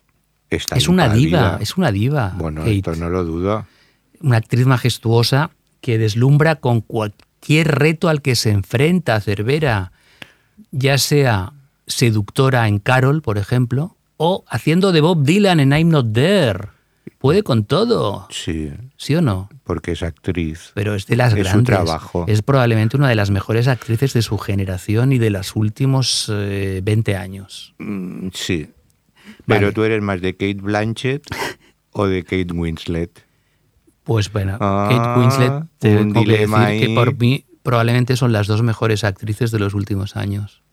[0.50, 2.34] es una diva, es una diva.
[2.38, 3.68] Bueno, esto no lo dudo.
[4.22, 5.52] Una actriz majestuosa
[5.82, 9.92] que deslumbra con cualquier reto al que se enfrenta Cervera,
[10.72, 11.54] ya sea
[11.88, 16.70] seductora en Carol, por ejemplo, o haciendo de Bob Dylan en I'm Not There.
[17.20, 18.28] Puede con todo.
[18.30, 18.72] Sí.
[18.96, 19.50] ¿Sí o no?
[19.66, 20.72] Porque es actriz.
[20.74, 21.66] Pero es de las es grandes.
[21.66, 22.26] trabajo.
[22.28, 27.12] Es probablemente una de las mejores actrices de su generación y de los últimos 20
[27.12, 27.74] eh, años.
[27.78, 28.70] Mm, sí.
[29.46, 31.24] Pero tú eres más de Kate Blanchett
[31.92, 33.26] o de Kate Winslet.
[34.10, 38.64] Pues bueno, Kate ah, Winslet, tengo que decir que por mí probablemente son las dos
[38.64, 40.64] mejores actrices de los últimos años.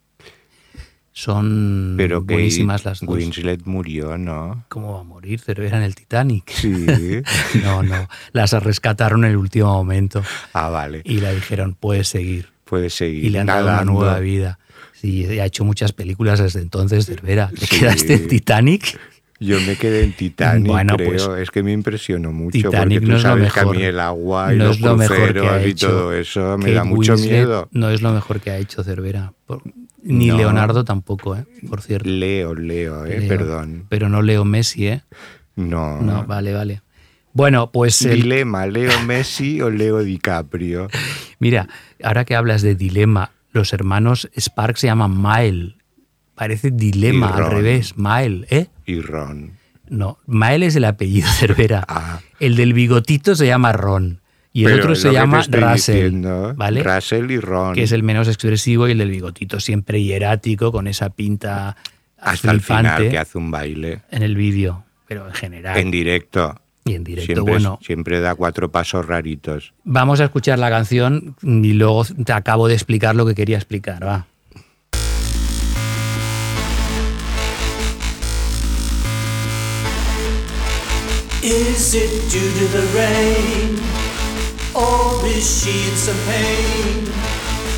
[1.12, 3.14] Son Pero buenísimas las dos.
[3.14, 4.64] Winslet murió, ¿no?
[4.70, 5.42] ¿Cómo va a morir?
[5.48, 6.50] Era en el Titanic.
[6.50, 6.86] Sí.
[7.62, 8.08] no, no.
[8.32, 10.22] Las rescataron en el último momento.
[10.54, 11.02] Ah, vale.
[11.04, 12.48] Y le dijeron, puedes seguir.
[12.64, 13.22] Puedes seguir.
[13.22, 14.58] Y le han dado una nueva vida.
[14.94, 17.50] Sí, ha hecho muchas películas desde entonces, Cervera.
[17.50, 18.98] ¿Te quedaste en Titanic?
[19.38, 21.10] Yo me quedé en Titanic, bueno, creo.
[21.10, 22.52] Pues, es que me impresionó mucho.
[22.52, 25.74] Titanic porque tú no sabes lo que a mí el agua y los cruceros y
[25.74, 27.68] todo eso me da mucho miedo.
[27.72, 29.32] No es lo mejor que ha hecho Cervera.
[30.02, 31.44] Ni Leonardo tampoco, ¿eh?
[31.68, 32.08] por cierto.
[32.08, 33.26] Leo, Leo, ¿eh?
[33.28, 33.86] perdón.
[33.88, 35.02] Pero no Leo Messi, ¿eh?
[35.56, 36.00] No.
[36.00, 36.82] No, vale, vale.
[37.32, 37.98] Bueno, pues...
[37.98, 40.88] Dilema, ¿Leo Messi o Leo DiCaprio?
[41.40, 41.68] Mira,
[42.02, 45.76] ahora que hablas de dilema, los hermanos Sparks se llaman Mile
[46.36, 47.96] Parece dilema al revés.
[47.96, 48.66] Mael, ¿eh?
[48.86, 49.52] Y Ron.
[49.88, 51.84] No, Mael es el apellido Cervera.
[51.88, 52.20] Ah.
[52.40, 54.20] El del bigotito se llama Ron.
[54.52, 56.22] Y el otro se llama Russell.
[56.54, 56.82] ¿vale?
[56.82, 57.74] Russell y Ron.
[57.74, 61.76] Que es el menos expresivo y el del bigotito siempre hierático, con esa pinta
[62.18, 64.00] Hasta el final que hace un baile.
[64.10, 65.76] En el vídeo, pero en general.
[65.76, 66.58] En directo.
[66.86, 67.78] Y en directo, siempre, bueno.
[67.82, 69.74] Siempre da cuatro pasos raritos.
[69.84, 74.06] Vamos a escuchar la canción y luego te acabo de explicar lo que quería explicar,
[74.06, 74.26] va.
[81.46, 83.78] Is it due to the rain?
[84.74, 87.06] Or is she in some pain?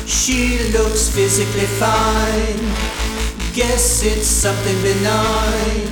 [0.09, 2.65] She looks physically fine.
[3.53, 5.85] Guess it's something benign.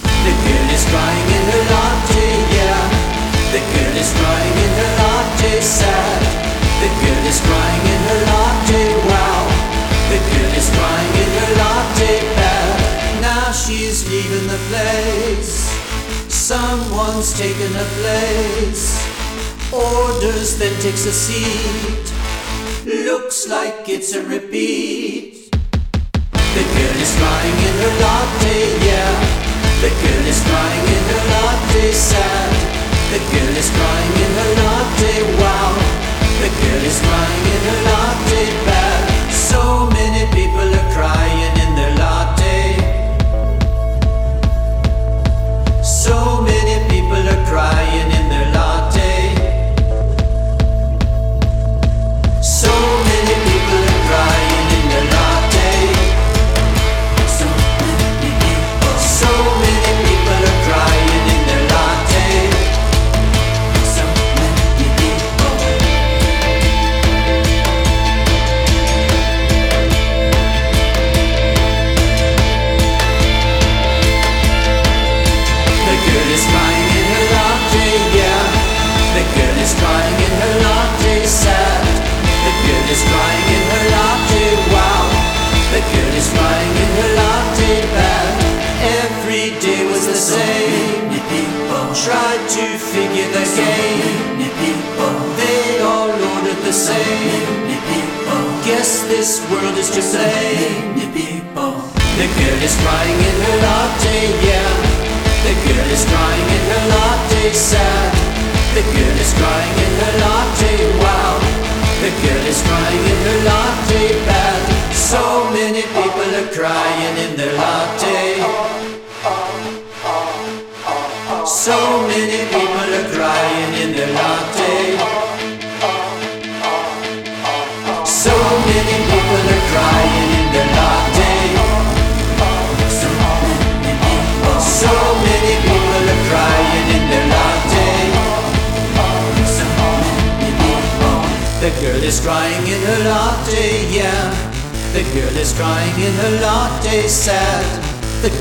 [0.00, 2.80] The girl is crying in her latte, yeah.
[3.52, 6.24] The girl is crying in her latte, sad.
[6.80, 9.44] The girl is crying in her latte, wow.
[10.08, 13.20] The girl is crying in her latte, bad.
[13.20, 15.67] Now she's leaving the place.
[16.48, 18.96] Someone's taken her place.
[19.70, 22.08] Orders, then takes a seat.
[22.86, 25.52] Looks like it's a repeat.
[25.52, 29.12] The girl is crying in her latte, yeah.
[29.84, 32.52] The girl is crying in her latte, sad.
[33.12, 35.76] The girl is crying in her latte, wow.
[36.40, 39.32] The girl is crying in her latte, bad.
[39.36, 41.47] So many people are crying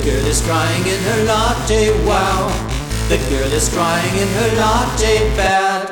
[0.08, 2.48] girl is crying in her latte, wow.
[3.10, 5.84] The girl is crying in her latte, bad.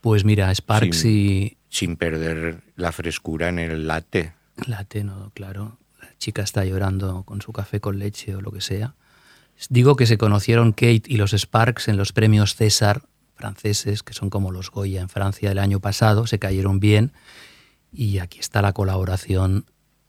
[0.00, 1.56] Pues mira, Sparks y.
[1.68, 4.32] Sin perder la frescura en el latte.
[4.66, 5.78] Latte, no, claro.
[6.00, 8.94] La chica está llorando con su café con leche o lo que sea.
[9.68, 13.02] Digo que se conocieron Kate y los Sparks en los premios César
[13.36, 17.12] franceses, que son como los Goya en Francia del año pasado, se cayeron bien.
[17.92, 19.64] Y aquí está la colaboración,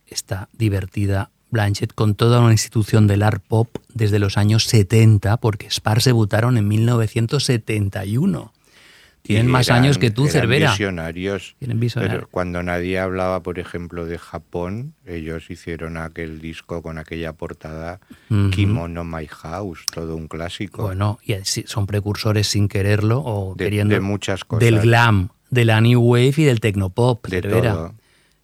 [0.08, 5.68] esta divertida Blanchett con toda una institución del art pop desde los años 70, porque
[5.70, 8.54] Sparks debutaron en 1971.
[9.24, 10.72] Tienen más años que tú, eran Cervera.
[10.72, 11.56] visionarios.
[11.60, 12.22] Tienen visionarios.
[12.22, 17.99] Pero cuando nadie hablaba, por ejemplo, de Japón, ellos hicieron aquel disco con aquella portada.
[18.52, 20.82] Kimono My House, todo un clásico.
[20.82, 23.93] Bueno, y son precursores sin quererlo o De- queriendo.
[23.93, 24.62] de muchas cosas.
[24.66, 27.28] Del glam, de la new wave y del tecnopop.
[27.28, 27.74] De Cervera.
[27.74, 27.93] todo.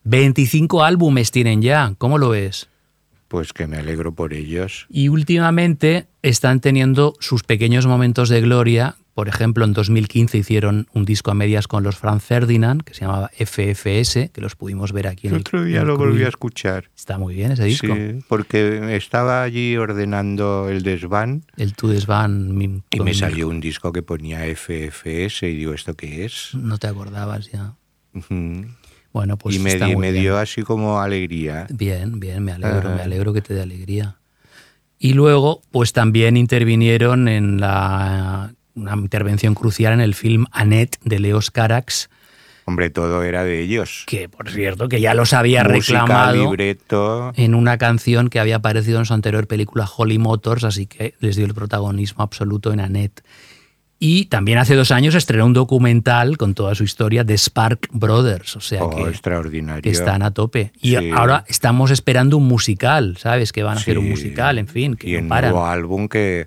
[0.04, 2.70] 25 álbumes tienen ya, ¿cómo lo ves?
[3.28, 4.86] Pues que me alegro por ellos.
[4.90, 8.96] Y últimamente están teniendo sus pequeños momentos de gloria.
[9.14, 13.02] Por ejemplo, en 2015 hicieron un disco a medias con los Franz Ferdinand, que se
[13.02, 16.24] llamaba FFS, que los pudimos ver aquí en El el otro día el lo volví
[16.24, 16.92] a escuchar.
[16.96, 17.88] Está muy bien ese disco.
[17.96, 22.56] Sí, porque estaba allí ordenando el desván El Tu Desvan.
[22.56, 26.52] mi- y me salió un disco que ponía FFS y digo, ¿esto qué es?
[26.54, 27.74] No te acordabas ya.
[29.18, 30.24] Bueno, pues y me, está di- muy me bien.
[30.24, 31.68] dio así como alegría.
[31.70, 32.96] Bien, bien, me alegro, Ajá.
[32.96, 34.16] me alegro que te dé alegría.
[35.00, 41.20] Y luego, pues también intervinieron en la una intervención crucial en el film Annette de
[41.20, 42.10] Leos Carax,
[42.66, 44.04] Hombre, todo era de ellos.
[44.08, 47.32] que por cierto que ya los había Música, reclamado libreto.
[47.38, 51.38] en una canción que había aparecido en su anterior película Holly Motors, así que les
[51.38, 53.24] dio el protagonismo absoluto en Annette.
[54.00, 58.56] Y también hace dos años estrenó un documental con toda su historia de Spark Brothers,
[58.56, 59.82] o sea Oh, que extraordinario.
[59.82, 60.72] que están a tope.
[60.80, 61.10] Y Sí.
[61.12, 63.52] ahora estamos esperando un musical, ¿sabes?
[63.52, 65.50] Que van a hacer un musical, en fin, que y no el paran.
[65.52, 66.46] nuevo álbum que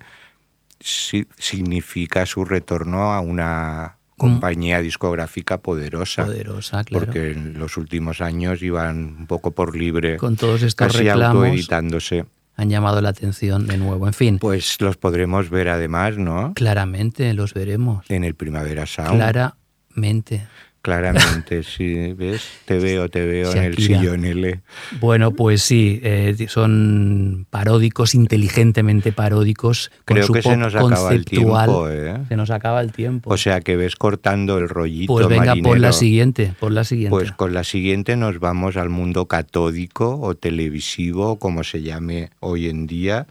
[0.78, 6.26] significa su retorno a una compañía discográfica poderosa.
[6.26, 7.06] Poderosa, claro.
[7.06, 10.18] Porque en los últimos años iban un poco por libre.
[10.18, 11.44] Con todos estos casi reclamos.
[11.46, 12.26] autoeditándose.
[12.60, 14.06] Han llamado la atención de nuevo.
[14.06, 14.38] En fin.
[14.38, 16.52] Pues los podremos ver además, ¿no?
[16.52, 18.04] Claramente los veremos.
[18.10, 19.12] En el Primavera Sound.
[19.12, 20.46] Claramente.
[20.82, 22.42] Claramente, sí, ¿ves?
[22.64, 24.60] Te veo, te veo en el sillón L.
[25.00, 29.90] Bueno, pues sí, eh, son paródicos, inteligentemente paródicos.
[30.06, 32.16] Creo con que se nos acaba el tiempo, ¿eh?
[32.28, 33.30] Se nos acaba el tiempo.
[33.30, 35.68] O sea que ves cortando el rollito Pues venga, marinero.
[35.68, 37.10] por la siguiente, por la siguiente.
[37.10, 42.68] Pues con la siguiente nos vamos al mundo catódico o televisivo, como se llame hoy
[42.68, 43.26] en día,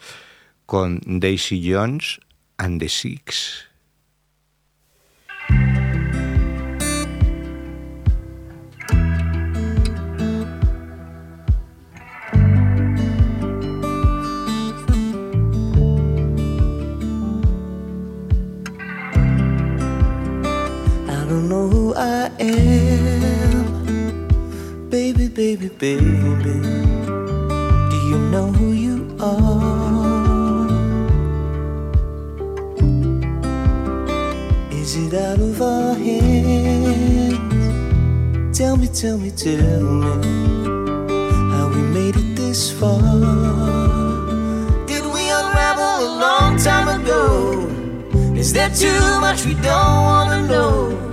[0.67, 2.19] con Daisy Jones
[2.57, 3.68] and the Six.
[21.39, 24.27] Don't know who I am.
[24.89, 26.59] Baby, baby, baby.
[27.91, 30.67] Do you know who you are?
[34.71, 37.37] Is it out of our hands?
[38.57, 40.11] Tell me, tell me, tell me
[41.53, 42.99] how we made it this far.
[44.87, 47.69] Did we unravel a long time ago?
[48.35, 51.08] Is there too much we don't wanna know?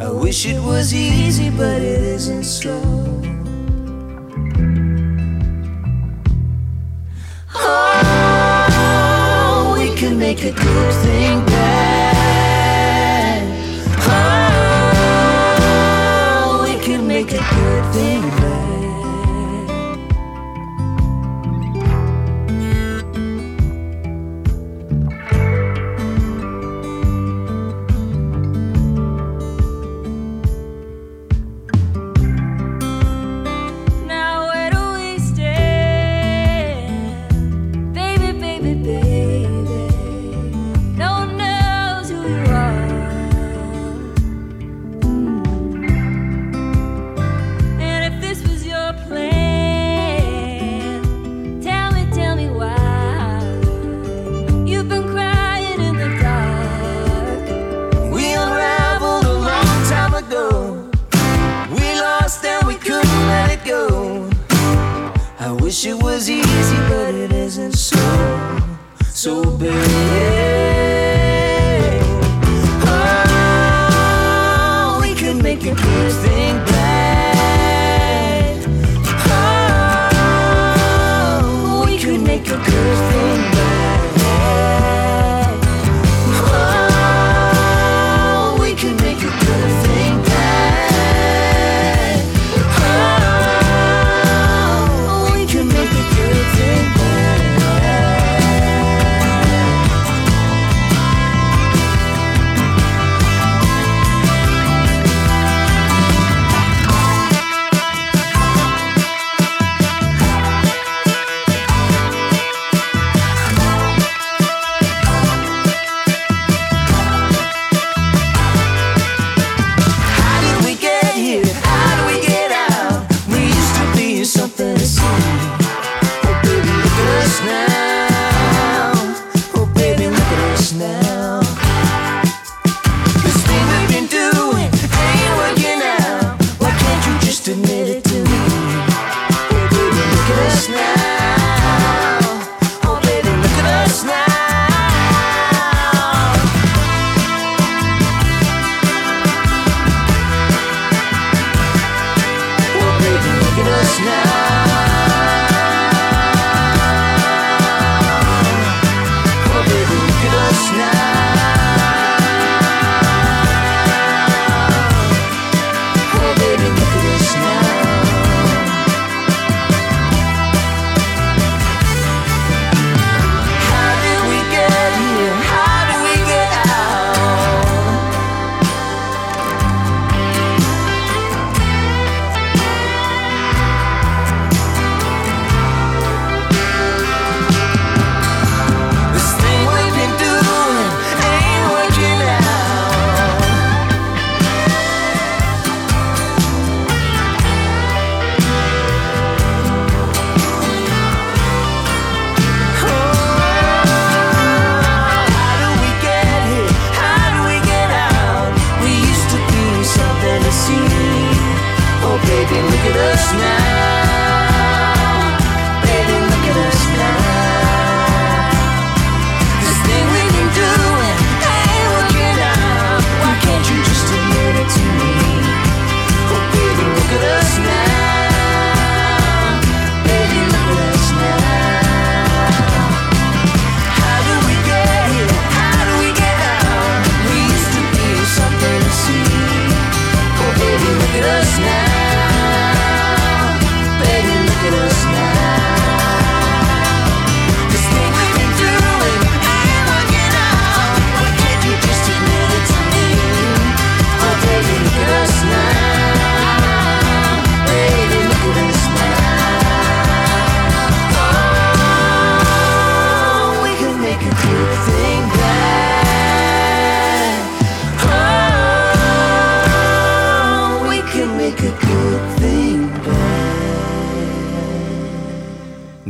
[0.00, 2.80] I wish it was easy, but it isn't so.
[7.54, 12.29] Oh, we can make a good thing bad.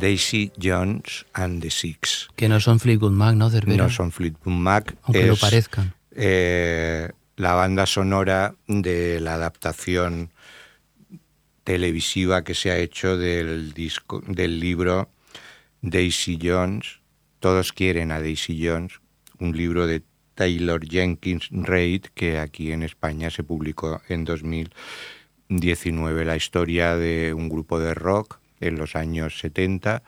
[0.01, 2.29] Daisy Jones and the Six.
[2.35, 4.97] Que no son Fleetwood Mac, ¿no, No son Fleetwood Mac.
[5.03, 5.95] Aunque lo parezcan.
[6.13, 10.31] Eh, la banda sonora de la adaptación
[11.65, 15.11] televisiva que se ha hecho del, disco, del libro
[15.83, 17.01] Daisy Jones.
[17.39, 19.01] Todos quieren a Daisy Jones,
[19.39, 20.03] un libro de
[20.35, 26.25] Taylor Jenkins Reid que aquí en España se publicó en 2019.
[26.25, 30.03] La historia de un grupo de rock en los años 70,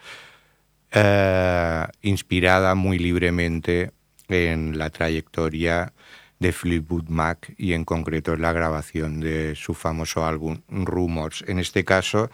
[0.92, 3.92] eh, inspirada muy libremente
[4.28, 5.92] en la trayectoria
[6.38, 11.44] de Fleetwood Mac y en concreto en la grabación de su famoso álbum Rumors.
[11.46, 12.30] En este caso,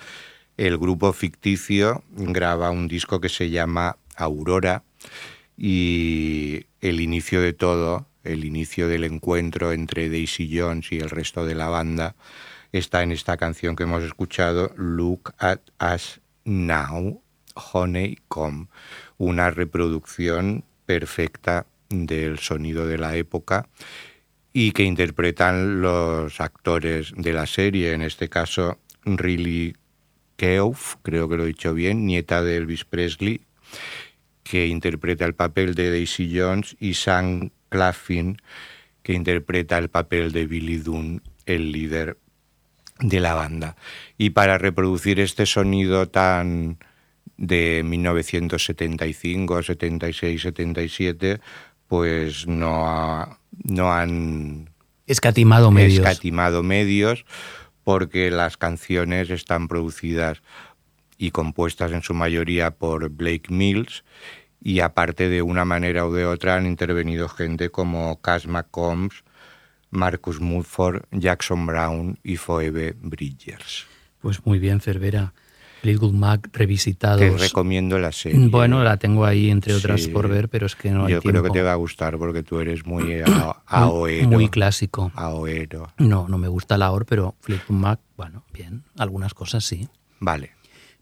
[0.57, 4.83] el grupo ficticio graba un disco que se llama Aurora
[5.57, 11.45] y el inicio de todo, el inicio del encuentro entre Daisy Jones y el resto
[11.45, 12.17] de la banda
[12.73, 15.61] está en esta canción que hemos escuchado, Look at
[15.95, 17.23] Us Now,
[17.55, 18.69] Honeycomb,
[19.17, 23.69] una reproducción perfecta del sonido de la época
[24.53, 29.77] y que interpretan los actores de la serie, en este caso Riley
[30.37, 33.43] Keough, creo que lo he dicho bien, nieta de Elvis Presley,
[34.43, 38.39] que interpreta el papel de Daisy Jones, y Sam Claflin,
[39.03, 42.19] que interpreta el papel de Billy Dunn, el líder
[43.01, 43.77] de la banda.
[44.17, 46.79] Y para reproducir este sonido tan
[47.37, 51.41] de 1975, 76, 77,
[51.87, 54.71] pues no, no han
[55.07, 56.05] escatimado medios.
[56.05, 57.25] escatimado medios
[57.85, 60.43] porque las canciones están producidas
[61.17, 64.05] y compuestas en su mayoría por Blake Mills
[64.61, 69.25] y aparte de una manera u de otra han intervenido gente como Cass McCombs,
[69.91, 73.87] Marcus Mudford, Jackson Brown y Phoebe Bridgers.
[74.21, 75.33] Pues muy bien, Cervera.
[75.81, 77.21] Fleetwood Mac revisitados.
[77.21, 78.49] Te recomiendo la serie.
[78.49, 81.43] Bueno, la tengo ahí entre otras por ver, pero es que no hay Yo creo
[81.43, 83.23] que te va a gustar porque tú eres muy
[83.67, 84.29] aoero.
[84.29, 85.13] Muy clásico.
[85.15, 85.93] Aoero.
[85.99, 89.89] No, no me gusta la AOR, pero Fleetwood Mac, bueno, bien, algunas cosas sí.
[90.19, 90.53] Vale.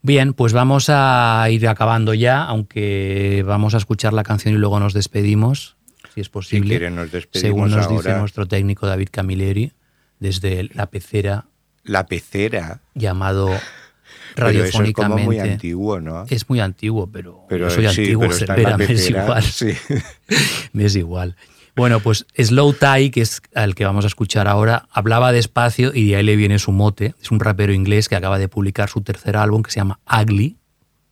[0.02, 4.78] Bien, pues vamos a ir acabando ya, aunque vamos a escuchar la canción y luego
[4.78, 5.75] nos despedimos,
[6.16, 6.78] si es posible.
[6.78, 7.96] Si nos despedimos según nos ahora.
[7.96, 9.72] dice nuestro técnico David Camilleri,
[10.18, 11.44] desde la pecera.
[11.84, 12.80] La pecera.
[12.94, 13.50] Llamado
[14.34, 14.34] radiofónicamente.
[14.34, 16.24] Pero eso es como muy antiguo, ¿no?
[16.30, 19.42] Es muy antiguo, pero, pero yo soy sí, antiguo, pero me es igual.
[19.42, 19.72] sí.
[20.72, 21.36] me es igual.
[21.74, 26.08] Bueno, pues Slow Tie, que es el que vamos a escuchar ahora, hablaba despacio y
[26.08, 27.14] de ahí le viene su mote.
[27.20, 30.56] Es un rapero inglés que acaba de publicar su tercer álbum que se llama Ugly,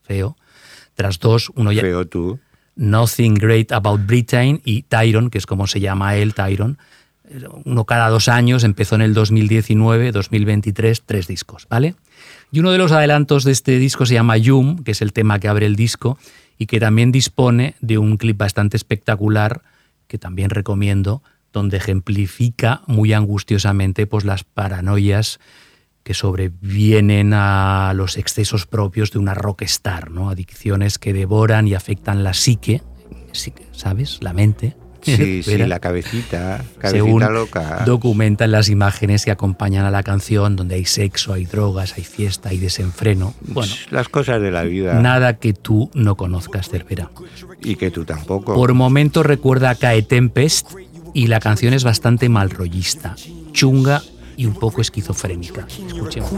[0.00, 0.38] feo.
[0.94, 1.82] Tras dos, uno ya.
[1.82, 2.40] Feo tú.
[2.76, 6.78] Nothing Great About Britain y Tyron, que es como se llama él, Tyron.
[7.64, 11.94] Uno cada dos años, empezó en el 2019, 2023, tres discos, ¿vale?
[12.52, 15.38] Y uno de los adelantos de este disco se llama Yum, que es el tema
[15.38, 16.18] que abre el disco
[16.58, 19.62] y que también dispone de un clip bastante espectacular
[20.06, 21.22] que también recomiendo,
[21.52, 25.40] donde ejemplifica muy angustiosamente pues, las paranoias
[26.04, 30.28] que sobrevienen a los excesos propios de una rockstar, ¿no?
[30.28, 32.82] adicciones que devoran y afectan la psique,
[33.72, 34.18] ¿sabes?
[34.20, 34.76] La mente.
[35.00, 37.84] Sí, sí, la cabecita, cabecita Según loca.
[37.84, 42.50] documentan las imágenes que acompañan a la canción, donde hay sexo, hay drogas, hay fiesta,
[42.50, 43.34] hay desenfreno.
[43.40, 45.00] Bueno, las cosas de la vida.
[45.00, 47.10] Nada que tú no conozcas, Cervera.
[47.62, 48.54] Y que tú tampoco.
[48.54, 50.68] Por momentos recuerda a Cae Tempest
[51.14, 53.16] y la canción es bastante malrollista,
[53.52, 54.02] chunga
[54.36, 55.66] y un poco esquizofrénica.
[55.68, 56.30] Escuchemos.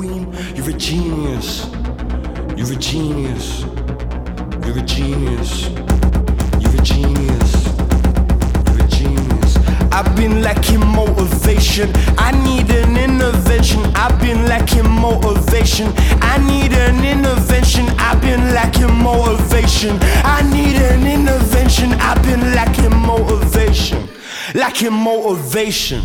[9.92, 11.90] I've been lacking motivation.
[12.18, 13.80] I need an intervention.
[13.94, 15.90] I've been lacking motivation.
[16.20, 17.86] I need an intervention.
[17.99, 19.99] I've been lacking motivation.
[20.22, 21.94] I need an intervention.
[21.94, 24.07] I've been lacking motivation.
[24.55, 26.03] Lacking motivation.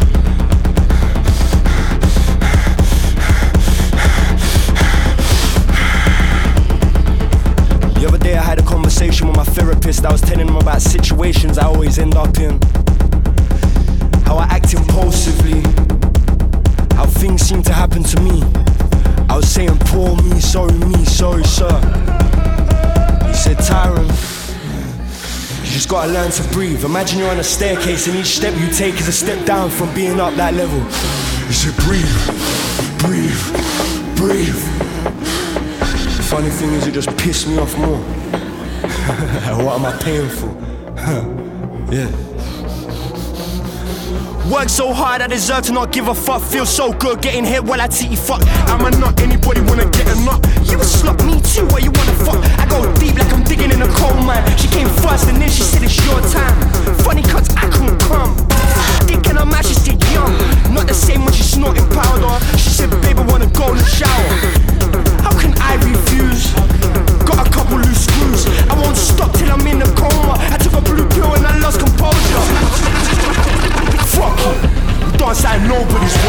[9.02, 10.06] Conversation with my therapist.
[10.06, 12.62] I was telling him about situations I always end up in.
[14.26, 15.62] How I act impulsively.
[16.96, 18.44] How things seem to happen to me.
[19.28, 21.74] I was saying, poor me, sorry me, sorry sir.
[23.26, 24.06] He said, Tyron,
[25.66, 26.86] you just gotta learn to breathe.
[26.86, 29.92] Imagine you're on a staircase and each step you take is a step down from
[29.96, 30.80] being up that level.
[31.48, 32.06] He said, breathe,
[33.02, 33.42] breathe,
[34.16, 34.62] breathe.
[36.18, 38.51] The funny thing is, it just pissed me off more.
[39.64, 40.48] what am I paying for?
[41.92, 42.08] yeah.
[44.50, 46.42] Work so hard, I deserve to not give a fuck.
[46.42, 48.42] Feel so good getting hit while I titty fuck.
[48.68, 50.40] I'm a nut, anybody wanna get a nut?
[50.64, 52.40] You a slut, me too, why you wanna fuck?
[52.60, 54.46] I go deep like I'm digging in a coal mine.
[54.58, 56.56] She came first and then she said it's your time.
[57.04, 58.36] Funny cuts, I couldn't come.
[59.08, 60.36] Thinking I'm out, she young.
[60.74, 62.40] Not the same when she snorted powder.
[62.58, 64.32] She said, baby wanna go in the shower.
[65.20, 66.71] How can I refuse?
[67.36, 68.46] got a couple loose screws.
[68.70, 70.36] I won't stop till I'm in a coma.
[70.38, 72.44] I took a blue pill and I lost composure.
[74.16, 75.18] Fuck you.
[75.18, 76.21] Don't sign nobody's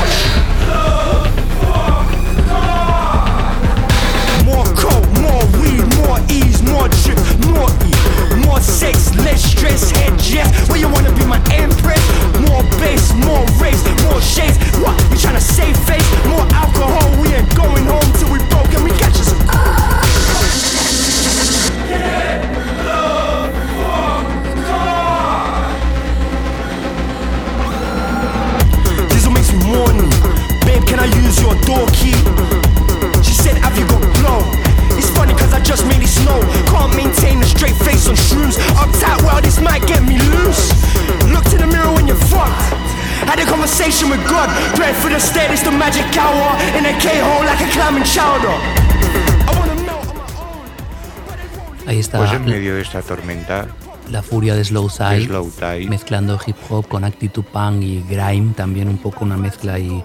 [53.03, 53.67] esta tormenta.
[54.11, 55.89] La furia de Slow Thai, Slow Thai.
[55.89, 60.03] mezclando hip hop con actitud punk y grime, también un poco una mezcla ahí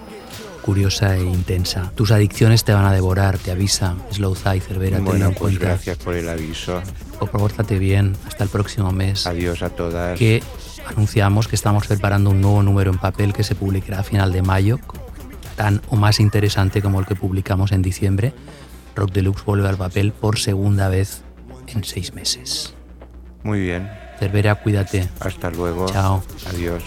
[0.62, 1.90] curiosa e intensa.
[1.94, 5.66] Tus adicciones te van a devorar, te avisa Slow Thai, Cervera, bueno, pues cuenta.
[5.66, 6.82] gracias por el aviso.
[7.18, 9.26] Compórtate bien, hasta el próximo mes.
[9.26, 10.18] Adiós a todas.
[10.18, 10.42] Que
[10.86, 14.42] anunciamos que estamos preparando un nuevo número en papel que se publicará a final de
[14.42, 14.78] mayo,
[15.56, 18.32] tan o más interesante como el que publicamos en diciembre.
[18.94, 21.22] Rock Deluxe vuelve al papel por segunda vez
[21.68, 22.74] en seis meses.
[23.48, 23.90] Muy bien.
[24.18, 25.08] Cervera, cuídate.
[25.20, 25.86] Hasta luego.
[25.86, 26.22] Chao.
[26.50, 26.82] Adiós.